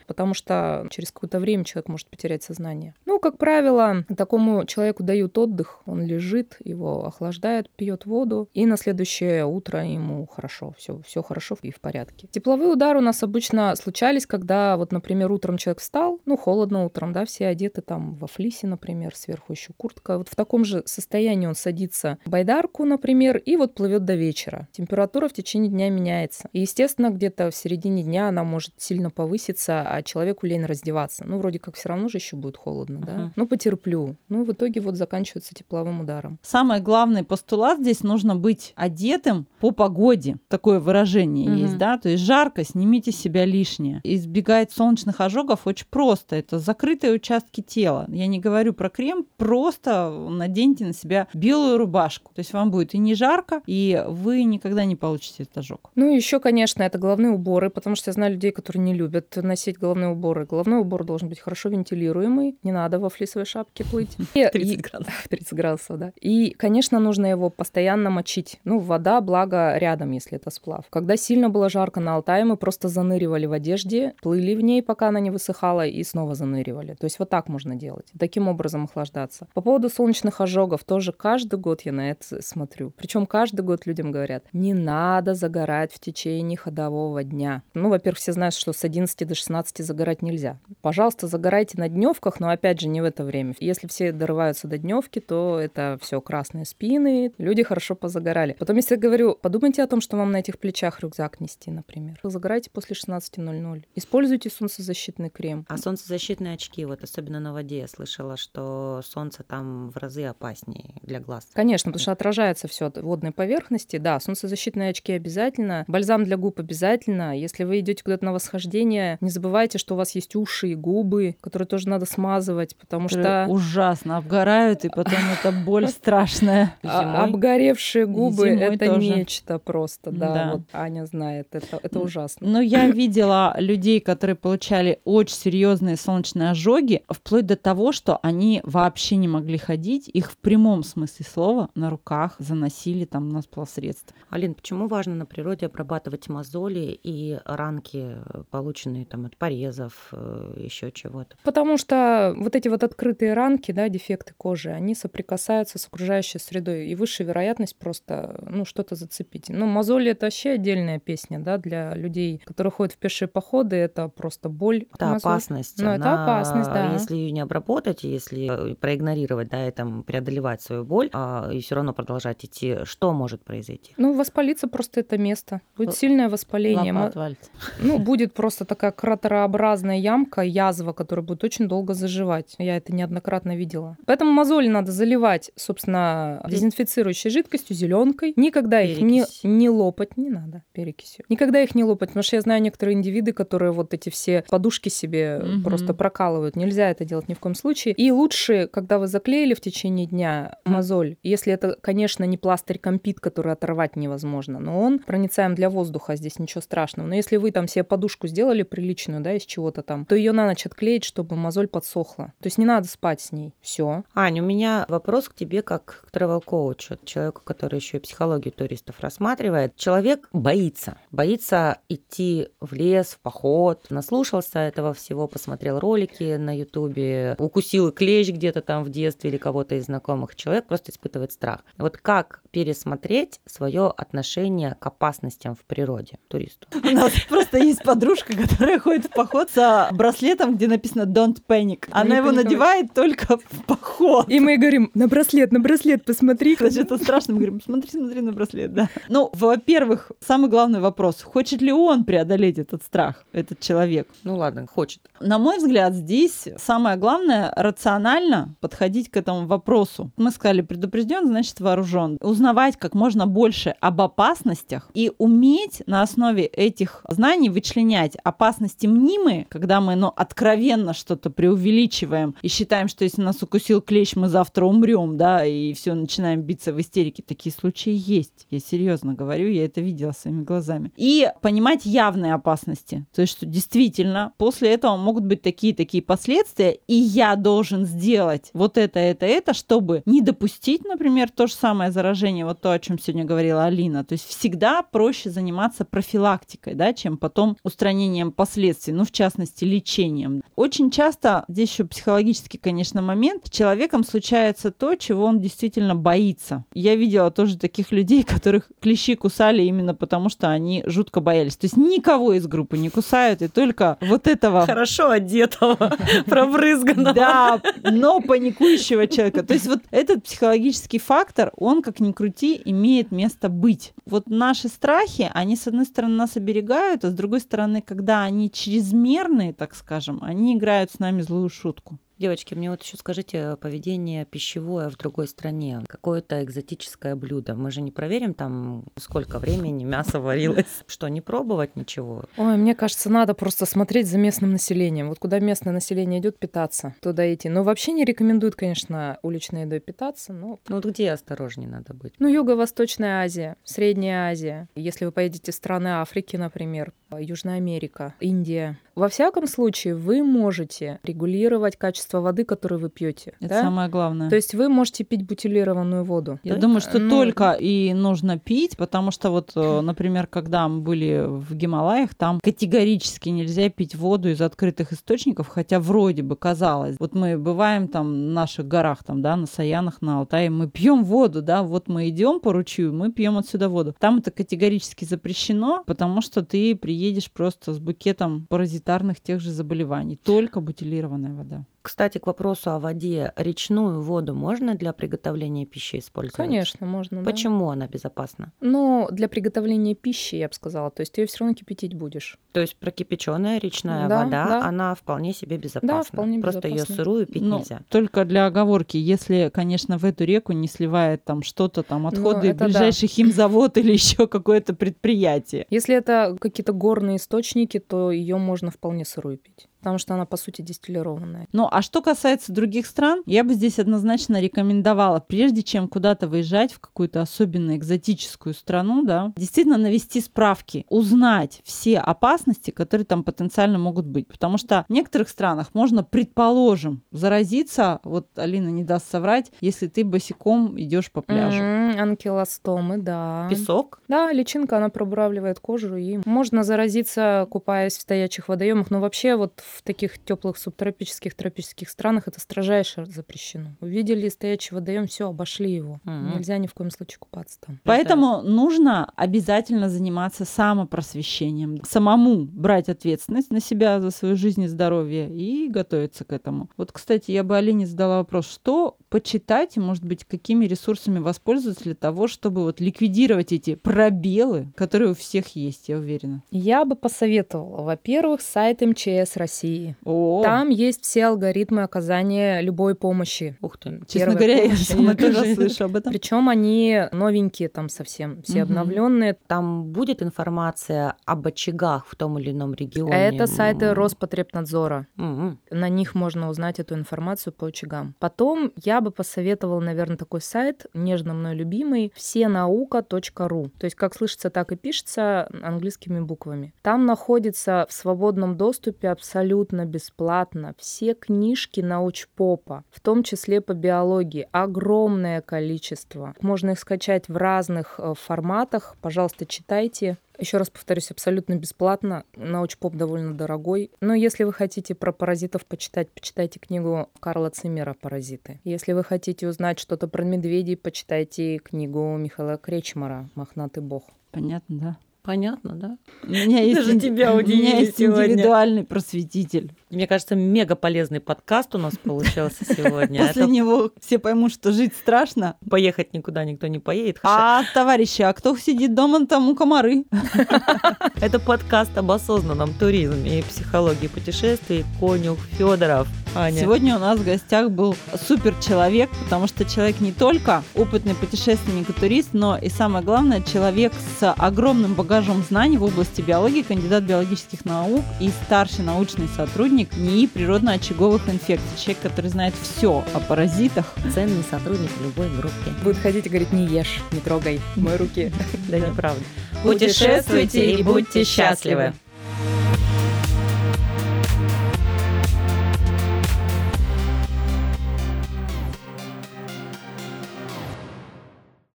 потому 0.07 0.33
что 0.33 0.87
через 0.89 1.11
какое-то 1.11 1.39
время 1.39 1.63
человек 1.65 1.87
может 1.87 2.07
потерять 2.09 2.43
сознание. 2.43 2.93
Ну, 3.05 3.19
как 3.19 3.37
правило, 3.37 4.05
такому 4.15 4.65
человеку 4.65 5.03
дают 5.03 5.37
отдых, 5.37 5.81
он 5.85 6.05
лежит, 6.05 6.57
его 6.63 7.05
охлаждают, 7.05 7.69
пьет 7.69 8.05
воду, 8.05 8.49
и 8.53 8.65
на 8.65 8.77
следующее 8.77 9.45
утро 9.45 9.83
ему 9.85 10.27
хорошо, 10.27 10.73
все, 10.77 11.01
все 11.05 11.21
хорошо 11.23 11.57
и 11.61 11.71
в 11.71 11.79
порядке. 11.79 12.27
Тепловые 12.31 12.71
удары 12.71 12.99
у 12.99 13.01
нас 13.01 13.23
обычно 13.23 13.75
случались, 13.75 14.25
когда 14.25 14.77
вот, 14.77 14.91
например, 14.91 15.31
утром 15.31 15.57
человек 15.57 15.79
встал, 15.79 16.19
ну, 16.25 16.37
холодно 16.37 16.85
утром, 16.85 17.13
да, 17.13 17.25
все 17.25 17.47
одеты 17.47 17.81
там 17.81 18.15
во 18.15 18.27
флисе, 18.27 18.67
например, 18.67 19.15
сверху 19.15 19.53
еще 19.53 19.73
куртка. 19.77 20.17
Вот 20.17 20.29
в 20.29 20.35
таком 20.35 20.65
же 20.65 20.83
состоянии 20.85 21.47
он 21.47 21.55
садится 21.55 22.17
в 22.25 22.29
байдарку, 22.29 22.85
например, 22.85 23.37
и 23.37 23.55
вот 23.55 23.75
плывет 23.75 24.05
до 24.05 24.15
вечера. 24.15 24.67
Температура 24.71 25.27
в 25.27 25.33
течение 25.33 25.69
дня 25.69 25.89
меняется. 25.89 26.49
И, 26.53 26.61
естественно, 26.61 27.09
где-то 27.09 27.51
в 27.51 27.55
середине 27.55 28.03
дня 28.03 28.29
она 28.29 28.43
может 28.43 28.73
сильно 28.77 29.09
повыситься, 29.09 29.52
а 29.67 30.01
человеку 30.03 30.45
лень 30.45 30.65
раздеваться. 30.65 31.23
Ну, 31.27 31.37
вроде 31.37 31.59
как 31.59 31.75
все 31.75 31.89
равно 31.89 32.07
же 32.09 32.17
еще 32.17 32.35
будет 32.35 32.57
холодно, 32.57 32.99
да? 32.99 33.13
Мгм. 33.13 33.33
Ну, 33.35 33.47
потерплю. 33.47 34.15
Ну, 34.29 34.43
в 34.43 34.51
итоге 34.51 34.81
вот 34.81 34.95
заканчивается 34.95 35.53
тепловым 35.55 36.01
ударом. 36.01 36.39
Самый 36.41 36.79
главный 36.79 37.23
постулат 37.23 37.79
здесь 37.79 38.03
нужно 38.03 38.35
быть 38.35 38.73
одетым 38.75 39.47
по 39.59 39.71
погоде. 39.71 40.37
Такое 40.47 40.79
выражение 40.79 41.49
Мгм. 41.49 41.57
есть, 41.57 41.77
да? 41.77 41.97
То 41.97 42.09
есть 42.09 42.23
жарко, 42.23 42.63
снимите 42.63 43.11
с 43.11 43.17
себя 43.17 43.45
лишнее. 43.45 44.01
Избегать 44.03 44.71
солнечных 44.71 45.21
ожогов 45.21 45.65
очень 45.65 45.87
просто. 45.89 46.35
Это 46.35 46.59
закрытые 46.59 47.13
участки 47.13 47.61
тела. 47.61 48.05
Я 48.09 48.27
не 48.27 48.39
говорю 48.39 48.73
про 48.73 48.89
крем, 48.89 49.25
просто 49.37 50.09
наденьте 50.29 50.85
на 50.85 50.93
себя 50.93 51.27
белую 51.33 51.77
рубашку. 51.77 52.31
То 52.33 52.39
есть 52.39 52.53
вам 52.53 52.71
будет 52.71 52.93
и 52.93 52.97
не 52.97 53.15
жарко, 53.15 53.61
и 53.65 54.03
вы 54.07 54.43
никогда 54.43 54.85
не 54.85 54.95
получите 54.95 55.43
этот 55.43 55.59
ожог. 55.59 55.91
Ну, 55.95 56.15
еще, 56.15 56.39
конечно, 56.39 56.83
это 56.83 56.97
головные 56.97 57.31
уборы, 57.31 57.69
потому 57.69 57.95
что 57.95 58.09
я 58.09 58.13
знаю 58.13 58.33
людей, 58.33 58.51
которые 58.51 58.83
не 58.83 58.93
любят 58.93 59.35
носить 59.43 59.77
головные 59.77 60.09
уборы. 60.09 60.45
Головной 60.45 60.79
убор 60.79 61.03
должен 61.03 61.29
быть 61.29 61.39
хорошо 61.39 61.69
вентилируемый, 61.69 62.57
не 62.63 62.71
надо 62.71 62.99
во 62.99 63.09
флисовой 63.09 63.45
шапке 63.45 63.83
плыть. 63.83 64.15
И- 64.33 64.47
30 64.47 64.71
и- 64.73 64.81
градусов. 64.81 65.25
30 65.29 65.53
градусов, 65.53 65.99
да. 65.99 66.11
И, 66.19 66.51
конечно, 66.51 66.99
нужно 66.99 67.27
его 67.27 67.49
постоянно 67.49 68.09
мочить. 68.09 68.59
Ну, 68.63 68.79
вода, 68.79 69.21
благо, 69.21 69.77
рядом, 69.77 70.11
если 70.11 70.37
это 70.37 70.49
сплав. 70.49 70.85
Когда 70.89 71.17
сильно 71.17 71.49
было 71.49 71.69
жарко 71.69 71.99
на 71.99 72.15
Алтае, 72.15 72.45
мы 72.45 72.57
просто 72.57 72.87
заныривали 72.87 73.45
в 73.45 73.51
одежде, 73.51 74.13
плыли 74.21 74.55
в 74.55 74.61
ней, 74.61 74.81
пока 74.81 75.09
она 75.09 75.19
не 75.19 75.31
высыхала, 75.31 75.85
и 75.85 76.03
снова 76.03 76.35
заныривали. 76.35 76.95
То 76.95 77.05
есть 77.05 77.19
вот 77.19 77.29
так 77.29 77.47
можно 77.49 77.75
делать. 77.75 78.07
Таким 78.19 78.47
образом 78.47 78.85
охлаждаться. 78.85 79.47
По 79.53 79.61
поводу 79.61 79.89
солнечных 79.89 80.41
ожогов, 80.41 80.83
тоже 80.83 81.11
каждый 81.11 81.59
год 81.59 81.81
я 81.81 81.91
на 81.91 82.11
это 82.11 82.41
смотрю. 82.41 82.91
Причем 82.97 83.25
каждый 83.25 83.61
год 83.61 83.85
людям 83.85 84.11
говорят, 84.11 84.45
не 84.53 84.73
надо 84.73 85.33
загорать 85.33 85.91
в 85.93 85.99
течение 85.99 86.57
ходового 86.57 87.23
дня. 87.23 87.63
Ну, 87.73 87.89
во-первых, 87.89 88.19
все 88.19 88.31
знают, 88.33 88.53
что 88.55 88.73
с 88.73 88.83
11 88.83 89.27
до 89.27 89.32
16 89.33 89.85
загорать 89.85 90.21
нельзя. 90.21 90.59
Пожалуйста, 90.81 91.27
загорайте 91.27 91.77
на 91.77 91.89
дневках, 91.89 92.39
но 92.39 92.49
опять 92.49 92.79
же 92.79 92.87
не 92.87 93.01
в 93.01 93.05
это 93.05 93.23
время. 93.23 93.55
Если 93.59 93.87
все 93.87 94.11
дорываются 94.11 94.67
до 94.67 94.77
дневки, 94.77 95.19
то 95.19 95.59
это 95.59 95.97
все 96.01 96.21
красные 96.21 96.65
спины, 96.65 97.31
люди 97.37 97.63
хорошо 97.63 97.95
позагорали. 97.95 98.55
Потом, 98.59 98.77
если 98.77 98.95
я 98.95 99.01
говорю, 99.01 99.35
подумайте 99.35 99.83
о 99.83 99.87
том, 99.87 100.01
что 100.01 100.17
вам 100.17 100.31
на 100.31 100.37
этих 100.37 100.59
плечах 100.59 100.99
рюкзак 101.01 101.39
нести, 101.39 101.71
например. 101.71 102.19
Загорайте 102.23 102.69
после 102.69 102.95
16.00. 102.95 103.83
Используйте 103.95 104.49
солнцезащитный 104.49 105.29
крем. 105.29 105.65
А 105.67 105.77
солнцезащитные 105.77 106.55
очки, 106.55 106.85
вот 106.85 107.03
особенно 107.03 107.39
на 107.39 107.53
воде, 107.53 107.79
я 107.79 107.87
слышала, 107.87 108.37
что 108.37 109.01
солнце 109.03 109.43
там 109.43 109.89
в 109.91 109.97
разы 109.97 110.23
опаснее 110.23 110.95
для 111.01 111.19
глаз. 111.19 111.47
Конечно, 111.53 111.91
потому 111.91 112.01
что 112.01 112.11
отражается 112.11 112.67
все 112.67 112.87
от 112.87 112.97
водной 112.97 113.31
поверхности. 113.31 113.97
Да, 113.97 114.19
солнцезащитные 114.19 114.89
очки 114.89 115.13
обязательно. 115.13 115.85
Бальзам 115.87 116.23
для 116.23 116.37
губ 116.37 116.59
обязательно. 116.59 117.37
Если 117.37 117.63
вы 117.63 117.79
идете 117.79 118.03
куда-то 118.03 118.25
на 118.25 118.33
восхождение, 118.33 119.17
не 119.23 119.29
забывайте, 119.29 119.77
что 119.77 119.95
у 119.95 119.97
вас 119.97 120.11
есть 120.15 120.35
уши 120.35 120.69
и 120.69 120.75
губы, 120.75 121.35
которые 121.41 121.67
тоже 121.67 121.87
надо 121.89 122.05
смазывать, 122.05 122.75
потому 122.77 123.07
Которые 123.07 123.45
что 123.45 123.51
ужасно 123.53 124.17
обгорают, 124.17 124.85
и 124.85 124.89
потом 124.89 125.19
это 125.39 125.51
боль 125.51 125.87
страшная. 125.89 126.75
а- 126.83 127.23
обгоревшие 127.23 128.05
губы 128.05 128.49
это 128.49 128.95
нечто 128.97 129.59
просто. 129.59 130.11
Да, 130.11 130.51
вот 130.53 130.61
Аня 130.73 131.05
знает. 131.05 131.47
Это, 131.51 131.79
это 131.81 131.99
ужасно. 131.99 132.47
Но 132.47 132.61
я 132.61 132.87
видела 132.89 133.55
людей, 133.57 133.99
которые 133.99 134.35
получали 134.35 134.99
очень 135.03 135.35
серьезные 135.35 135.97
солнечные 135.97 136.51
ожоги, 136.51 137.03
вплоть 137.09 137.45
до 137.45 137.55
того, 137.55 137.91
что 137.91 138.19
они 138.21 138.61
вообще 138.63 139.15
не 139.15 139.27
могли 139.27 139.57
ходить. 139.57 140.09
Их 140.09 140.31
в 140.31 140.37
прямом 140.37 140.83
смысле 140.83 141.25
слова 141.25 141.69
на 141.75 141.89
руках 141.89 142.35
заносили 142.39 143.05
там 143.05 143.29
на 143.29 143.41
сплавсредство. 143.41 144.15
Алин, 144.29 144.53
почему 144.53 144.87
важно 144.87 145.15
на 145.15 145.25
природе 145.25 145.65
обрабатывать 145.67 146.27
мозоли 146.29 146.99
и 147.03 147.39
ранки, 147.45 148.17
полученные 148.51 149.05
там 149.13 149.25
от 149.27 149.37
порезов, 149.37 150.11
еще 150.57 150.91
чего-то? 150.91 151.35
Потому 151.43 151.77
что 151.77 152.33
вот 152.35 152.55
эти 152.55 152.67
вот 152.67 152.83
открытые 152.83 153.35
ранки, 153.35 153.71
да, 153.71 153.87
дефекты 153.87 154.33
кожи, 154.35 154.71
они 154.71 154.95
соприкасаются 154.95 155.77
с 155.77 155.85
окружающей 155.85 156.39
средой, 156.39 156.87
и 156.87 156.95
выше 156.95 157.23
вероятность 157.23 157.77
просто, 157.77 158.43
ну, 158.49 158.65
что-то 158.65 158.95
зацепить. 158.95 159.49
Ну, 159.49 159.67
мозоли— 159.67 160.09
это 160.13 160.25
вообще 160.25 160.51
отдельная 160.51 160.99
песня, 160.99 161.39
да, 161.39 161.59
для 161.59 161.93
людей, 161.93 162.41
которые 162.43 162.71
ходят 162.71 162.95
в 162.95 162.97
пешие 162.97 163.27
походы, 163.27 163.75
это 163.75 164.07
просто 164.07 164.49
боль. 164.49 164.87
Это 164.95 165.05
Мозоль. 165.05 165.17
опасность. 165.31 165.79
Ну, 165.79 165.91
это 165.91 166.23
опасность, 166.23 166.71
да. 166.71 166.93
Если 166.93 167.15
ее 167.15 167.31
не 167.31 167.41
обработать, 167.41 168.03
если 168.03 168.71
э, 168.71 168.75
проигнорировать, 168.75 169.49
да, 169.49 169.67
и 169.67 169.71
там 169.71 170.01
преодолевать 170.01 170.63
свою 170.63 170.83
боль, 170.85 171.11
а, 171.13 171.51
и 171.53 171.59
все 171.61 171.75
равно 171.75 171.93
продолжать 171.93 172.43
идти, 172.45 172.77
что 172.85 173.13
может 173.13 173.43
произойти? 173.43 173.93
Ну, 173.97 174.13
воспалиться 174.13 174.67
просто 174.67 175.01
это 175.01 175.19
место. 175.19 175.61
Будет 175.77 175.89
Л- 175.89 175.95
сильное 175.95 176.29
воспаление. 176.29 176.93
Отвалится. 177.03 177.51
Ну, 177.79 177.99
будет 177.99 178.33
просто 178.33 178.65
такая 178.65 178.91
кратерообразная 179.03 179.97
ямка, 179.97 180.41
язва, 180.41 180.93
которая 180.93 181.25
будет 181.25 181.43
очень 181.43 181.67
долго 181.67 181.93
заживать. 181.93 182.55
Я 182.57 182.77
это 182.77 182.93
неоднократно 182.95 183.55
видела. 183.55 183.97
Поэтому 184.05 184.31
мозоли 184.31 184.67
надо 184.69 184.91
заливать, 184.91 185.51
собственно, 185.55 186.41
дезинфицирующей 186.49 187.29
жидкостью, 187.29 187.75
зеленкой. 187.75 188.33
Никогда 188.35 188.81
их 188.81 189.01
не, 189.01 189.19
Перекись. 189.21 189.41
не 189.43 189.69
лопать, 189.69 190.17
не 190.17 190.29
надо 190.29 190.63
перекисью. 190.71 191.25
Никогда 191.29 191.61
их 191.61 191.75
не 191.75 191.83
лопать, 191.83 192.09
потому 192.09 192.23
что 192.23 192.37
я 192.37 192.41
знаю 192.41 192.61
некоторые 192.61 192.95
индивиды, 192.95 193.33
которые 193.33 193.71
вот 193.71 193.93
эти 193.93 194.09
все 194.09 194.43
подушки 194.49 194.89
себе 194.89 195.39
Мгм. 195.43 195.63
просто 195.63 195.93
прокалывают. 195.93 196.55
Нельзя 196.55 196.89
это 196.89 197.05
делать 197.05 197.27
ни 197.27 197.33
в 197.33 197.39
коем 197.39 197.55
случае. 197.55 197.93
И 197.95 198.11
лучше, 198.11 198.67
когда 198.71 198.99
вы 198.99 199.07
заклеили 199.07 199.53
в 199.53 199.61
течение 199.61 200.07
дня 200.07 200.57
мозоль, 200.65 201.17
если 201.23 201.53
это, 201.53 201.77
конечно, 201.81 202.23
не 202.23 202.37
пластырь 202.37 202.79
компит, 202.79 203.19
который 203.19 203.51
оторвать 203.53 203.95
невозможно, 203.95 204.59
но 204.59 204.79
он 204.79 204.99
проницаем 204.99 205.55
для 205.55 205.69
воздуха, 205.69 206.15
здесь 206.15 206.39
ничего 206.39 206.61
страшного. 206.61 207.07
Но 207.07 207.15
если 207.15 207.37
вы 207.37 207.51
там 207.51 207.67
себе 207.67 207.83
подушку 207.83 208.27
сделали 208.27 208.63
приличную, 208.83 209.21
да, 209.21 209.33
из 209.33 209.45
чего-то 209.45 209.81
там, 209.81 210.05
то 210.05 210.15
ее 210.15 210.33
на 210.33 210.45
ночь 210.45 210.65
отклеить, 210.65 211.05
чтобы 211.05 211.37
мозоль 211.37 211.67
подсохла. 211.67 212.33
То 212.41 212.47
есть 212.47 212.57
не 212.57 212.65
надо 212.65 212.87
спать 212.87 213.21
с 213.21 213.31
ней. 213.31 213.53
Все. 213.61 214.03
Ань, 214.13 214.39
у 214.41 214.43
меня 214.43 214.85
вопрос 214.89 215.29
к 215.29 215.35
тебе 215.35 215.61
как 215.61 216.05
к 216.05 216.15
travel-коучу, 216.15 216.99
человеку, 217.05 217.41
который 217.45 217.77
еще 217.77 217.97
и 217.97 217.99
психологию 218.01 218.51
туристов 218.51 218.99
рассматривает. 218.99 219.75
Человек 219.77 220.27
боится. 220.33 220.97
Боится 221.11 221.77
идти 221.87 222.49
в 222.59 222.73
лес, 222.73 223.13
в 223.13 223.19
поход. 223.19 223.85
Наслушался 223.89 224.59
этого 224.59 224.93
всего, 224.93 225.27
посмотрел 225.27 225.79
ролики 225.79 226.35
на 226.35 226.57
ютубе, 226.57 227.35
укусил 227.39 227.91
клещ 227.91 228.29
где-то 228.29 228.61
там 228.61 228.83
в 228.83 228.89
детстве 228.89 229.29
или 229.29 229.37
кого-то 229.37 229.75
из 229.75 229.85
знакомых. 229.85 230.35
Человек 230.35 230.67
просто 230.67 230.91
испытывает 230.91 231.31
страх. 231.31 231.61
Вот 231.77 231.97
как 231.97 232.41
пересмотреть 232.51 233.39
свое 233.45 233.87
отношение 233.87 234.75
к 234.79 234.85
опасностям 234.85 235.55
в 235.55 235.63
природе 235.63 236.19
туристу? 236.27 236.67
У 236.73 236.87
нас 236.89 237.13
просто 237.29 237.57
есть 237.57 237.83
подружка, 237.83 238.35
которая 238.35 238.72
которая 238.73 238.79
ходит 238.79 239.11
в 239.11 239.15
поход 239.15 239.49
с 239.53 239.89
браслетом, 239.91 240.55
где 240.55 240.67
написано 240.67 241.03
«Don't 241.03 241.41
panic». 241.47 241.85
Она 241.91 242.17
его 242.17 242.31
надевает 242.31 242.93
только 242.93 243.37
в 243.37 243.65
поход. 243.65 244.29
И 244.29 244.39
мы 244.39 244.57
говорим, 244.57 244.89
на 244.93 245.07
браслет, 245.07 245.51
на 245.51 245.59
браслет, 245.59 246.05
посмотри. 246.05 246.55
Значит, 246.59 246.85
это 246.85 246.97
страшно. 246.97 247.33
Мы 247.33 247.39
говорим, 247.39 247.61
смотри, 247.61 247.89
смотри 247.91 248.21
на 248.21 248.31
браслет, 248.31 248.73
да. 248.73 248.89
Ну, 249.09 249.29
во-первых, 249.33 250.11
самый 250.25 250.49
главный 250.49 250.79
вопрос. 250.79 251.21
Хочет 251.21 251.61
ли 251.61 251.71
он 251.71 252.03
преодолеть 252.03 252.57
этот 252.57 252.83
страх, 252.83 253.25
этот 253.31 253.59
человек? 253.59 254.07
Ну 254.23 254.37
ладно, 254.37 254.67
хочет. 254.67 255.01
На 255.19 255.37
мой 255.37 255.57
взгляд, 255.57 255.93
здесь 255.93 256.47
самое 256.57 256.97
главное 256.97 257.53
рационально 257.55 258.55
подходить 258.59 259.09
к 259.09 259.17
этому 259.17 259.45
вопросу. 259.47 260.11
Мы 260.17 260.31
сказали, 260.31 260.61
предупрежден, 260.61 261.27
значит 261.27 261.59
вооружен. 261.59 262.17
Узнавать 262.21 262.77
как 262.77 262.95
можно 262.95 263.27
больше 263.27 263.75
об 263.79 264.01
опасностях 264.01 264.89
и 264.93 265.11
уметь 265.17 265.83
на 265.85 266.01
основе 266.01 266.45
этих 266.45 267.05
знаний 267.09 267.49
вычленять 267.49 268.15
опасности 268.23 268.62
мнимые, 268.83 269.45
когда 269.49 269.81
мы 269.81 269.95
ну, 269.95 270.11
откровенно 270.15 270.93
что-то 270.93 271.29
преувеличиваем 271.29 272.35
и 272.41 272.47
считаем, 272.47 272.87
что 272.87 273.03
если 273.03 273.21
нас 273.21 273.41
укусил 273.41 273.81
клещ, 273.81 274.15
мы 274.15 274.29
завтра 274.29 274.65
умрем, 274.65 275.17
да, 275.17 275.45
и 275.45 275.73
все 275.73 275.93
начинаем 275.93 276.41
биться 276.41 276.73
в 276.73 276.79
истерике. 276.79 277.23
Такие 277.23 277.53
случаи 277.53 277.93
есть. 277.95 278.47
Я 278.49 278.59
серьезно 278.59 279.13
говорю, 279.13 279.49
я 279.49 279.65
это 279.65 279.81
видела 279.81 280.11
своими 280.11 280.43
глазами. 280.43 280.91
И 280.95 281.27
понимать 281.41 281.85
явные 281.85 282.33
опасности. 282.33 283.05
То 283.13 283.21
есть, 283.21 283.33
что 283.33 283.45
действительно 283.45 284.33
после 284.37 284.73
этого 284.73 284.97
могут 284.97 285.25
быть 285.25 285.41
такие-такие 285.41 286.03
последствия, 286.03 286.79
и 286.87 286.93
я 286.93 287.35
должен 287.35 287.85
сделать 287.85 288.49
вот 288.53 288.77
это, 288.77 288.99
это, 288.99 289.25
это, 289.25 289.53
чтобы 289.53 290.01
не 290.05 290.21
допустить, 290.21 290.85
например, 290.85 291.29
то 291.29 291.47
же 291.47 291.53
самое 291.53 291.91
заражение, 291.91 292.45
вот 292.45 292.61
то, 292.61 292.71
о 292.71 292.79
чем 292.79 292.99
сегодня 292.99 293.25
говорила 293.25 293.65
Алина. 293.65 294.03
То 294.03 294.13
есть 294.13 294.25
всегда 294.27 294.81
проще 294.81 295.29
заниматься 295.29 295.85
профилактикой, 295.85 296.75
да, 296.75 296.93
чем 296.93 297.17
потом 297.17 297.57
устранением 297.63 298.31
последствий, 298.31 298.52
ну, 298.91 299.05
в 299.05 299.11
частности, 299.11 299.65
лечением. 299.65 300.43
Очень 300.55 300.91
часто, 300.91 301.45
здесь 301.47 301.71
еще 301.71 301.85
психологический, 301.85 302.57
конечно, 302.57 303.01
момент, 303.01 303.47
с 303.47 303.49
человеком 303.49 304.03
случается 304.03 304.71
то, 304.71 304.95
чего 304.95 305.25
он 305.25 305.39
действительно 305.39 305.95
боится. 305.95 306.65
Я 306.73 306.95
видела 306.95 307.31
тоже 307.31 307.57
таких 307.57 307.91
людей, 307.91 308.23
которых 308.23 308.69
клещи 308.79 309.15
кусали 309.15 309.63
именно 309.63 309.95
потому, 309.95 310.29
что 310.29 310.49
они 310.49 310.83
жутко 310.85 311.19
боялись. 311.19 311.57
То 311.57 311.65
есть 311.65 311.77
никого 311.77 312.33
из 312.33 312.47
группы 312.47 312.77
не 312.77 312.89
кусают, 312.89 313.41
и 313.41 313.47
только 313.47 313.97
вот 314.01 314.27
этого 314.27 314.65
Хорошо 314.65 315.09
одетого, 315.09 315.91
пробрызганного. 316.25 317.13
да, 317.13 317.61
но 317.83 318.19
паникующего 318.21 319.07
человека. 319.07 319.43
То 319.43 319.53
есть 319.53 319.67
вот 319.67 319.79
этот 319.91 320.23
психологический 320.23 320.99
фактор, 320.99 321.51
он, 321.57 321.81
как 321.81 321.99
ни 321.99 322.11
крути, 322.11 322.61
имеет 322.65 323.11
место 323.11 323.49
быть. 323.49 323.93
Вот 324.05 324.27
наши 324.27 324.67
страхи, 324.67 325.29
они, 325.33 325.55
с 325.55 325.67
одной 325.67 325.85
стороны, 325.85 326.15
нас 326.15 326.37
оберегают, 326.37 327.05
а 327.05 327.09
с 327.09 327.13
другой 327.13 327.39
стороны, 327.39 327.81
когда 327.81 328.23
они 328.23 328.42
чрезмерные, 328.49 329.53
так 329.53 329.75
скажем, 329.75 330.19
они 330.21 330.55
играют 330.55 330.91
с 330.91 330.99
нами 330.99 331.21
злую 331.21 331.49
шутку. 331.49 331.99
Девочки, 332.23 332.53
мне 332.53 332.69
вот 332.69 332.81
еще 332.81 332.95
скажите 332.95 333.57
поведение 333.57 334.23
пищевое 334.23 334.87
в 334.87 334.95
другой 334.95 335.27
стране. 335.27 335.81
Какое-то 335.89 336.41
экзотическое 336.41 337.17
блюдо. 337.17 337.53
Мы 337.53 337.69
же 337.69 337.81
не 337.81 337.91
проверим 337.91 338.33
там, 338.33 338.85
сколько 338.97 339.39
времени 339.39 339.83
мясо 339.83 340.21
варилось. 340.21 340.65
Что, 340.87 341.09
не 341.09 341.19
пробовать 341.19 341.75
ничего? 341.75 342.23
Ой, 342.37 342.55
мне 342.55 342.75
кажется, 342.75 343.09
надо 343.09 343.33
просто 343.33 343.65
смотреть 343.65 344.07
за 344.07 344.17
местным 344.17 344.53
населением. 344.53 345.09
Вот 345.09 345.19
куда 345.19 345.41
местное 345.41 345.73
население 345.73 346.21
идет 346.21 346.39
питаться, 346.39 346.95
туда 347.01 347.33
идти. 347.33 347.49
Но 347.49 347.65
вообще 347.65 347.91
не 347.91 348.05
рекомендуют, 348.05 348.55
конечно, 348.55 349.17
уличной 349.21 349.63
едой 349.63 349.81
питаться, 349.81 350.31
но 350.31 350.61
Ну 350.69 350.75
вот 350.77 350.85
где 350.85 351.11
осторожнее 351.11 351.67
надо 351.67 351.93
быть? 351.93 352.13
Ну, 352.19 352.29
Юго-Восточная 352.29 353.25
Азия, 353.25 353.57
Средняя 353.65 354.31
Азия. 354.31 354.69
Если 354.75 355.03
вы 355.03 355.11
поедете 355.11 355.51
в 355.51 355.55
страны 355.55 355.89
Африки, 355.99 356.37
например, 356.37 356.93
Южная 357.19 357.57
Америка, 357.57 358.15
Индия. 358.19 358.79
Во 358.95 359.09
всяком 359.09 359.47
случае, 359.47 359.95
вы 359.95 360.23
можете 360.23 360.99
регулировать 361.03 361.77
качество 361.77 362.12
воды, 362.21 362.45
которую 362.45 362.79
вы 362.79 362.89
пьете. 362.89 363.33
Это 363.39 363.49
да? 363.49 363.61
самое 363.61 363.89
главное. 363.89 364.29
То 364.29 364.35
есть 364.35 364.53
вы 364.53 364.69
можете 364.69 365.03
пить 365.03 365.25
бутилированную 365.25 366.03
воду. 366.03 366.39
Я 366.43 366.55
Да? 366.55 366.61
думаю, 366.61 366.81
что 366.81 366.99
Ну, 366.99 367.09
только 367.09 367.51
и 367.53 367.93
нужно 367.93 368.39
пить, 368.39 368.77
потому 368.77 369.11
что 369.11 369.29
вот, 369.31 369.51
э, 369.55 369.81
например, 369.81 370.27
когда 370.27 370.67
мы 370.67 370.81
были 370.81 371.25
в 371.27 371.53
Гималаях, 371.55 372.15
там 372.15 372.39
категорически 372.41 373.29
нельзя 373.29 373.69
пить 373.69 373.95
воду 373.95 374.29
из 374.29 374.41
открытых 374.41 374.93
источников, 374.93 375.47
хотя 375.47 375.79
вроде 375.79 376.23
бы 376.23 376.35
казалось. 376.35 376.95
Вот 376.99 377.13
мы 377.13 377.37
бываем 377.37 377.87
там 377.87 378.07
в 378.07 378.31
наших 378.33 378.67
горах, 378.67 379.03
там, 379.03 379.21
да, 379.21 379.35
на 379.35 379.45
Саянах, 379.47 380.01
на 380.01 380.19
Алтае, 380.19 380.49
мы 380.49 380.69
пьем 380.69 381.03
воду, 381.03 381.41
да, 381.41 381.63
вот 381.63 381.87
мы 381.87 382.09
идем 382.09 382.39
по 382.39 382.53
ручью, 382.53 382.93
мы 382.93 383.11
пьем 383.11 383.37
отсюда 383.37 383.69
воду. 383.69 383.95
Там 383.99 384.17
это 384.17 384.31
категорически 384.31 385.05
запрещено, 385.05 385.83
потому 385.85 386.21
что 386.21 386.43
ты 386.43 386.75
приедешь 386.75 387.31
просто 387.31 387.73
с 387.73 387.79
букетом 387.79 388.45
паразитарных 388.47 389.19
тех 389.19 389.39
же 389.39 389.51
заболеваний. 389.51 390.19
Только 390.23 390.61
бутилированная 390.61 391.33
вода. 391.33 391.65
Кстати, 391.83 392.17
к 392.17 392.27
вопросу 392.27 392.71
о 392.71 392.79
воде. 392.79 393.33
Речную 393.35 394.01
воду 394.01 394.33
можно 394.33 394.73
для 394.73 394.93
приготовления 394.93 395.65
пищи 395.65 395.99
использовать? 395.99 396.37
Конечно, 396.37 396.87
можно. 396.87 397.17
да. 397.21 397.29
Почему 397.29 397.69
она 397.69 397.87
безопасна? 397.87 398.53
Но 398.61 399.09
для 399.11 399.27
приготовления 399.27 399.93
пищи, 399.93 400.35
я 400.35 400.47
бы 400.47 400.53
сказала, 400.53 400.89
то 400.91 401.01
есть 401.01 401.11
ты 401.11 401.21
ее 401.21 401.27
все 401.27 401.39
равно 401.39 401.53
кипятить 401.55 401.93
будешь. 401.93 402.37
То 402.53 402.61
есть 402.61 402.77
прокипяченная 402.77 403.59
речная 403.59 404.07
Да, 404.07 404.23
вода, 404.23 404.47
да. 404.47 404.65
она 404.65 404.95
вполне 404.95 405.33
себе 405.33 405.57
безопасна. 405.57 406.03
вполне 406.03 406.39
Просто 406.39 406.69
ее 406.69 406.85
сырую 406.85 407.25
пить 407.27 407.43
Ну, 407.43 407.59
нельзя. 407.59 407.81
Только 407.89 408.23
для 408.23 408.45
оговорки, 408.45 408.95
если, 408.95 409.51
конечно, 409.53 409.97
в 409.97 410.05
эту 410.05 410.23
реку 410.23 410.53
не 410.53 410.69
сливает 410.69 411.25
там 411.25 411.43
что-то, 411.43 411.83
там 411.83 412.07
отходы, 412.07 412.43
Ну, 412.47 412.49
это 412.51 412.59
да. 412.59 412.65
ближайший 412.65 413.09
химзавод 413.09 413.77
или 413.77 413.91
еще 413.91 414.27
какое-то 414.27 414.73
предприятие. 414.73 415.67
Если 415.69 415.93
это 415.93 416.37
какие-то 416.39 416.71
горные 416.71 417.17
источники, 417.17 417.79
то 417.79 418.09
ее 418.09 418.37
можно 418.37 418.71
вполне 418.71 419.03
сырую 419.03 419.37
пить. 419.37 419.67
Потому 419.83 419.97
что 419.97 420.13
она, 420.13 420.25
по 420.25 420.37
сути, 420.37 420.61
дистиллированная. 420.61 421.47
Ну, 421.51 421.67
а 421.69 421.81
что 421.81 422.01
касается 422.01 422.53
других 422.53 422.85
стран, 422.87 423.21
я 423.25 423.43
бы 423.43 423.53
здесь 423.53 423.79
однозначно 423.79 424.39
рекомендовала, 424.39 425.19
прежде 425.19 425.61
чем 425.61 425.89
куда-то 425.89 426.29
выезжать 426.29 426.71
в 426.71 426.79
какую-то 426.79 427.21
особенно 427.21 427.75
экзотическую 427.75 428.53
страну, 428.55 429.03
да, 429.03 429.33
действительно 429.35 429.77
навести 429.77 430.21
справки, 430.21 430.85
узнать 430.89 431.59
все 431.65 431.99
опасности, 431.99 432.71
которые 432.71 433.05
там 433.05 433.25
потенциально 433.25 433.77
могут 433.77 434.05
быть. 434.05 434.27
Потому 434.29 434.57
что 434.57 434.85
в 434.87 434.93
некоторых 434.93 435.27
странах 435.27 435.71
можно, 435.73 436.01
предположим, 436.03 437.01
заразиться, 437.11 437.99
вот 438.05 438.27
Алина 438.37 438.69
не 438.69 438.85
даст 438.85 439.11
соврать, 439.11 439.51
если 439.59 439.87
ты 439.87 440.05
босиком 440.05 440.79
идешь 440.79 441.11
по 441.11 441.21
пляжу. 441.21 441.61
М, 441.61 441.99
Анкилостомы, 441.99 442.99
да. 442.99 443.47
Песок? 443.49 443.99
Да, 444.07 444.31
личинка, 444.31 444.77
она 444.77 444.87
пробуравливает 444.87 445.59
кожу, 445.59 445.97
и 445.97 446.19
можно 446.25 446.63
заразиться, 446.63 447.47
купаясь 447.49 447.97
в 447.97 448.01
стоячих 448.01 448.47
водоемах. 448.47 448.91
Но 448.91 448.99
вообще 448.99 449.35
вот 449.35 449.61
в 449.65 449.72
таких 449.81 450.19
теплых 450.19 450.57
субтропических, 450.57 451.33
тропических 451.35 451.89
странах 451.89 452.27
это 452.27 452.39
строжайше 452.39 453.05
запрещено. 453.05 453.71
Увидели 453.81 454.29
стоячий 454.29 454.75
водоем, 454.75 455.07
все, 455.07 455.29
обошли 455.29 455.71
его. 455.71 455.99
Мгм. 456.03 456.37
Нельзя 456.37 456.57
ни 456.57 456.67
в 456.67 456.73
коем 456.73 456.91
случае 456.91 457.17
купаться 457.19 457.59
там. 457.65 457.79
Поэтому 457.83 458.41
нужно 458.41 459.11
обязательно 459.15 459.89
заниматься 459.89 460.45
самопросвещением, 460.45 461.83
самому 461.83 462.45
брать 462.45 462.89
ответственность 462.89 463.51
на 463.51 463.59
себя 463.59 463.99
за 463.99 464.11
свою 464.11 464.35
жизнь 464.35 464.63
и 464.63 464.67
здоровье 464.67 465.29
и 465.29 465.67
готовиться 465.69 466.25
к 466.25 466.33
этому. 466.33 466.69
Вот, 466.77 466.91
кстати, 466.91 467.31
я 467.31 467.43
бы 467.43 467.57
Алине 467.57 467.85
задала 467.85 468.17
вопрос, 468.17 468.49
что 468.49 468.97
почитать 469.13 469.77
и, 469.77 469.79
может 469.79 470.03
быть, 470.03 470.25
какими 470.25 470.65
ресурсами 470.65 471.19
воспользоваться 471.19 471.83
для 471.83 471.93
того, 471.93 472.27
чтобы 472.27 472.63
вот 472.63 472.79
ликвидировать 472.79 473.51
эти 473.51 473.75
пробелы, 473.75 474.69
которые 474.75 475.11
у 475.11 475.13
всех 475.13 475.55
есть, 475.55 475.87
я 475.87 475.97
уверена. 475.99 476.41
Я 476.49 476.83
бы 476.83 476.95
посоветовала, 476.95 477.83
во-первых, 477.83 478.41
сайт 478.41 478.81
МЧС 478.81 479.37
России. 479.37 479.95
О, 480.03 480.41
Там 480.43 480.69
есть 480.69 481.03
все 481.03 481.25
алгоритмы 481.27 481.83
оказания 481.83 482.59
любой 482.61 482.95
помощи. 482.95 483.55
Ух 483.61 483.77
ты. 483.77 483.99
честно 484.07 484.19
первая 484.19 484.35
говоря, 484.35 484.55
я 484.55 484.63
помощь, 484.63 484.79
сама 484.87 485.11
я 485.11 485.27
раз 485.27 485.35
тоже. 485.35 485.53
слышу 485.55 485.85
об 485.85 485.95
этом. 485.95 486.11
Причем 486.11 486.49
они 486.49 487.01
новенькие 487.11 487.69
там 487.69 487.89
совсем, 487.89 488.41
все 488.41 488.63
Мгм. 488.63 488.71
обновленные. 488.79 489.37
Там 489.45 489.91
будет 489.91 490.23
информация 490.23 491.17
об 491.25 491.45
очагах 491.45 492.07
в 492.07 492.15
том 492.15 492.39
или 492.39 492.49
ином 492.49 492.73
регионе? 492.73 493.13
Это 493.13 493.45
сайты. 493.45 493.93
Роспотребнадзора. 493.93 495.05
Мгм. 495.17 495.59
На 495.69 495.89
них 495.89 496.15
можно 496.15 496.49
узнать 496.49 496.79
эту 496.79 496.95
информацию 496.95 497.53
по 497.53 497.67
очагам. 497.67 498.15
Потом 498.17 498.71
я 498.83 499.02
бы 499.03 499.11
посоветовала, 499.11 499.79
наверное, 499.79 500.17
такой 500.17 500.41
сайт, 500.41 500.85
нежно 500.93 501.33
мной 501.33 501.55
любимый, 501.55 502.11
всенаука.ру. 502.15 503.71
То 503.77 503.85
есть 503.85 503.95
как 503.95 504.15
слышится, 504.15 504.49
так 504.49 504.71
и 504.71 504.75
пишется 504.75 505.47
английскими 505.61 506.19
буквами. 506.19 506.73
Там 506.81 507.05
находится 507.05 507.85
в 507.89 507.93
свободном 507.93 508.57
доступе 508.57 509.09
абсолютно 509.09 509.85
бесплатно 509.85 510.73
все 510.77 511.13
книжки 511.13 511.81
научпопа, 511.81 512.83
в 512.89 512.99
том 512.99 513.23
числе 513.23 513.61
по 513.61 513.73
биологии. 513.73 514.47
Огромное 514.51 515.41
количество. 515.41 516.33
Можно 516.41 516.71
их 516.71 516.79
скачать 516.79 517.27
в 517.27 517.37
разных 517.37 517.95
э, 517.99 518.13
форматах. 518.15 518.95
Пожалуйста, 519.01 519.45
читайте. 519.45 520.17
Еще 520.39 520.57
раз 520.57 520.69
повторюсь, 520.69 521.11
абсолютно 521.11 521.55
бесплатно. 521.55 522.25
Научпоп 522.35 522.95
довольно 522.95 523.33
дорогой. 523.33 523.91
Но 524.01 524.13
если 524.13 524.43
вы 524.43 524.53
хотите 524.53 524.95
про 524.95 525.11
паразитов 525.11 525.65
почитать, 525.65 526.09
почитайте 526.11 526.59
книгу 526.59 527.09
Карла 527.19 527.49
Циммера 527.49 527.93
«Паразиты». 527.93 528.59
Если 528.63 528.93
вы 528.93 529.03
хотите 529.03 529.47
узнать 529.47 529.79
что-то 529.79 530.07
про 530.07 530.23
медведей, 530.23 530.75
почитайте 530.75 531.59
книгу 531.59 532.17
Михаила 532.17 532.57
Кречмара 532.57 533.29
«Мохнатый 533.35 533.83
бог». 533.83 534.03
Понятно, 534.31 534.79
да. 534.79 534.97
Понятно, 535.23 535.75
да? 535.75 535.97
У 536.23 536.31
меня 536.31 536.61
есть, 536.61 536.75
Даже 536.75 536.99
тебя 536.99 537.33
у 537.33 537.39
меня 537.39 537.79
есть 537.79 537.97
сегодня. 537.97 538.33
индивидуальный 538.33 538.83
просветитель. 538.83 539.71
Мне 539.89 540.05
кажется, 540.05 540.35
мега 540.35 540.75
полезный 540.75 541.21
подкаст 541.21 541.73
у 541.75 541.77
нас 541.77 541.93
получился 541.95 542.65
сегодня. 542.65 543.25
После 543.27 543.45
него 543.45 543.91
все 544.01 544.19
поймут, 544.19 544.51
что 544.51 544.73
жить 544.73 544.93
страшно. 544.93 545.55
поехать 545.69 546.13
никуда 546.13 546.43
никто 546.43 546.67
не 546.67 546.79
поедет. 546.79 547.19
А, 547.23 547.63
товарищи, 547.73 548.21
а 548.21 548.33
кто 548.33 548.57
сидит 548.57 548.95
дома, 548.95 549.25
тому 549.25 549.55
комары. 549.55 550.03
Это 551.21 551.39
подкаст 551.39 551.97
об 551.97 552.11
осознанном 552.11 552.73
туризме 552.73 553.39
и 553.39 553.43
психологии 553.43 554.07
путешествий. 554.07 554.83
Конюх 554.99 555.39
Федоров. 555.57 556.09
Аня. 556.35 556.61
Сегодня 556.61 556.95
у 556.95 556.99
нас 556.99 557.19
в 557.19 557.23
гостях 557.23 557.69
был 557.69 557.95
супер 558.27 558.55
человек, 558.55 559.09
потому 559.23 559.47
что 559.47 559.65
человек 559.65 560.01
не 560.01 560.11
только 560.11 560.63
опытный 560.73 561.13
путешественник 561.13 561.89
и 561.89 561.93
турист, 561.93 562.29
но 562.33 562.57
и 562.57 562.69
самое 562.69 563.05
главное, 563.05 563.41
человек 563.41 563.93
с 564.19 564.33
огромным 564.33 564.95
багажом 565.13 565.43
знаний 565.43 565.77
в 565.77 565.83
области 565.83 566.21
биологии, 566.21 566.63
кандидат 566.63 567.03
биологических 567.03 567.65
наук 567.65 568.03
и 568.19 568.31
старший 568.45 568.83
научный 568.83 569.27
сотрудник 569.27 569.95
НИИ 569.95 570.25
природно-очаговых 570.25 571.29
инфекций. 571.29 571.77
Человек, 571.77 572.01
который 572.01 572.31
знает 572.31 572.55
все 572.59 573.03
о 573.13 573.19
паразитах. 573.19 573.93
Ценный 574.11 574.43
сотрудник 574.49 574.89
любой 575.03 575.29
группе. 575.29 575.69
Будет 575.83 575.97
ходить 575.97 576.25
и 576.25 576.29
говорить, 576.29 576.51
не 576.51 576.65
ешь, 576.65 576.99
не 577.11 577.19
трогай 577.19 577.61
мои 577.75 577.95
руки. 577.95 578.31
Да, 578.69 578.79
неправда. 578.79 579.21
Путешествуйте 579.61 580.71
и 580.71 580.81
будьте 580.81 581.23
счастливы. 581.23 581.93